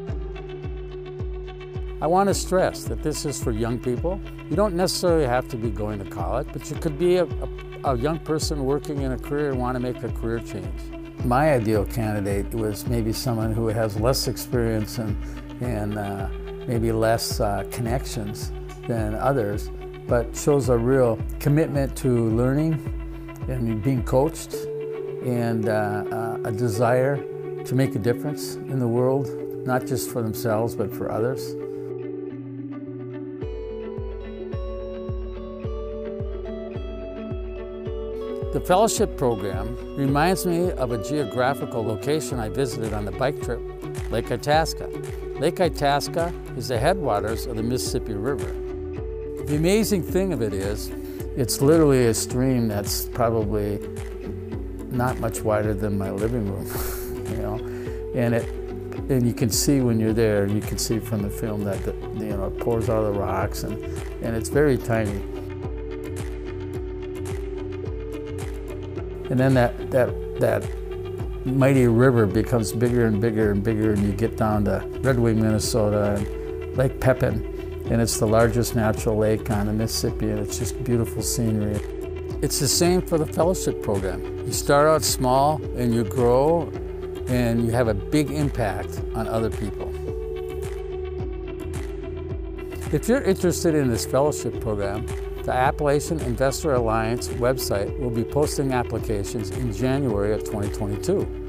I 2.02 2.06
want 2.06 2.28
to 2.28 2.34
stress 2.34 2.84
that 2.84 3.02
this 3.02 3.24
is 3.24 3.42
for 3.42 3.52
young 3.52 3.78
people. 3.78 4.20
You 4.50 4.54
don't 4.54 4.74
necessarily 4.74 5.24
have 5.24 5.48
to 5.48 5.56
be 5.56 5.70
going 5.70 5.98
to 5.98 6.04
college, 6.04 6.48
but 6.52 6.68
you 6.70 6.76
could 6.76 6.98
be 6.98 7.16
a, 7.16 7.24
a, 7.24 7.48
a 7.84 7.96
young 7.96 8.18
person 8.18 8.66
working 8.66 9.00
in 9.00 9.12
a 9.12 9.18
career 9.18 9.50
and 9.50 9.58
want 9.58 9.76
to 9.76 9.80
make 9.80 10.02
a 10.02 10.10
career 10.10 10.40
change. 10.40 10.78
My 11.24 11.54
ideal 11.54 11.86
candidate 11.86 12.54
was 12.54 12.86
maybe 12.86 13.14
someone 13.14 13.54
who 13.54 13.68
has 13.68 13.98
less 13.98 14.28
experience 14.28 14.98
and, 14.98 15.16
and 15.62 15.96
uh, 15.96 16.28
maybe 16.68 16.92
less 16.92 17.40
uh, 17.40 17.64
connections 17.70 18.52
than 18.86 19.14
others, 19.14 19.70
but 20.06 20.36
shows 20.36 20.68
a 20.68 20.76
real 20.76 21.18
commitment 21.40 21.96
to 21.96 22.28
learning 22.28 22.95
and 23.48 23.82
being 23.82 24.02
coached 24.02 24.54
and 25.24 25.68
uh, 25.68 26.04
uh, 26.10 26.38
a 26.44 26.52
desire 26.52 27.16
to 27.64 27.74
make 27.74 27.94
a 27.94 27.98
difference 27.98 28.54
in 28.54 28.78
the 28.78 28.86
world, 28.88 29.28
not 29.66 29.86
just 29.86 30.10
for 30.10 30.22
themselves, 30.22 30.74
but 30.74 30.92
for 30.92 31.10
others. 31.10 31.54
The 38.52 38.60
fellowship 38.60 39.18
program 39.18 39.76
reminds 39.96 40.46
me 40.46 40.70
of 40.72 40.90
a 40.92 41.02
geographical 41.02 41.84
location 41.84 42.40
I 42.40 42.48
visited 42.48 42.94
on 42.94 43.04
the 43.04 43.12
bike 43.12 43.42
trip, 43.42 43.60
Lake 44.10 44.30
Itasca. 44.30 44.88
Lake 45.38 45.60
Itasca 45.60 46.32
is 46.56 46.68
the 46.68 46.78
headwaters 46.78 47.46
of 47.46 47.56
the 47.56 47.62
Mississippi 47.62 48.14
River. 48.14 48.50
The 49.44 49.56
amazing 49.56 50.02
thing 50.02 50.32
of 50.32 50.40
it 50.40 50.54
is, 50.54 50.90
it's 51.36 51.60
literally 51.60 52.06
a 52.06 52.14
stream 52.14 52.66
that's 52.66 53.04
probably 53.10 53.78
not 54.90 55.20
much 55.20 55.42
wider 55.42 55.74
than 55.74 55.98
my 55.98 56.10
living 56.10 56.50
room, 56.50 56.66
you 57.30 57.36
know, 57.36 57.56
and 58.14 58.34
it 58.34 58.48
and 59.08 59.24
you 59.24 59.34
can 59.34 59.50
see 59.50 59.80
when 59.80 60.00
you're 60.00 60.14
there, 60.14 60.46
you 60.46 60.60
can 60.60 60.78
see 60.78 60.98
from 60.98 61.22
the 61.22 61.30
film 61.30 61.62
that 61.62 61.80
the, 61.84 61.92
you 62.18 62.36
know 62.36 62.46
it 62.46 62.58
pours 62.58 62.88
out 62.88 63.04
of 63.04 63.14
the 63.14 63.20
rocks 63.20 63.62
and 63.62 63.74
and 64.22 64.34
it's 64.34 64.48
very 64.48 64.78
tiny. 64.78 65.20
And 69.30 69.38
then 69.38 69.54
that 69.54 69.90
that 69.90 70.40
that 70.40 70.86
mighty 71.44 71.86
river 71.86 72.26
becomes 72.26 72.72
bigger 72.72 73.06
and 73.06 73.20
bigger 73.20 73.52
and 73.52 73.62
bigger, 73.62 73.92
and 73.92 74.02
you 74.02 74.12
get 74.12 74.36
down 74.36 74.64
to 74.64 74.84
Red 75.00 75.18
Wing, 75.18 75.40
Minnesota, 75.40 76.14
and 76.16 76.76
Lake 76.76 76.98
Pepin, 77.00 77.55
and 77.90 78.00
it's 78.00 78.18
the 78.18 78.26
largest 78.26 78.74
natural 78.74 79.16
lake 79.16 79.50
on 79.50 79.66
the 79.66 79.72
Mississippi, 79.72 80.30
and 80.30 80.40
it's 80.40 80.58
just 80.58 80.82
beautiful 80.82 81.22
scenery. 81.22 81.80
It's 82.42 82.58
the 82.58 82.68
same 82.68 83.00
for 83.00 83.16
the 83.16 83.26
fellowship 83.26 83.82
program. 83.82 84.44
You 84.44 84.52
start 84.52 84.86
out 84.86 85.02
small 85.02 85.60
and 85.76 85.94
you 85.94 86.04
grow 86.04 86.70
and 87.28 87.64
you 87.64 87.70
have 87.70 87.88
a 87.88 87.94
big 87.94 88.30
impact 88.30 89.00
on 89.14 89.26
other 89.26 89.50
people. 89.50 89.92
If 92.92 93.08
you're 93.08 93.22
interested 93.22 93.74
in 93.74 93.88
this 93.88 94.04
fellowship 94.04 94.60
program, 94.60 95.06
the 95.44 95.52
Appalachian 95.52 96.20
Investor 96.20 96.74
Alliance 96.74 97.28
website 97.28 97.98
will 97.98 98.10
be 98.10 98.24
posting 98.24 98.72
applications 98.72 99.50
in 99.50 99.72
January 99.72 100.32
of 100.32 100.44
2022. 100.44 101.45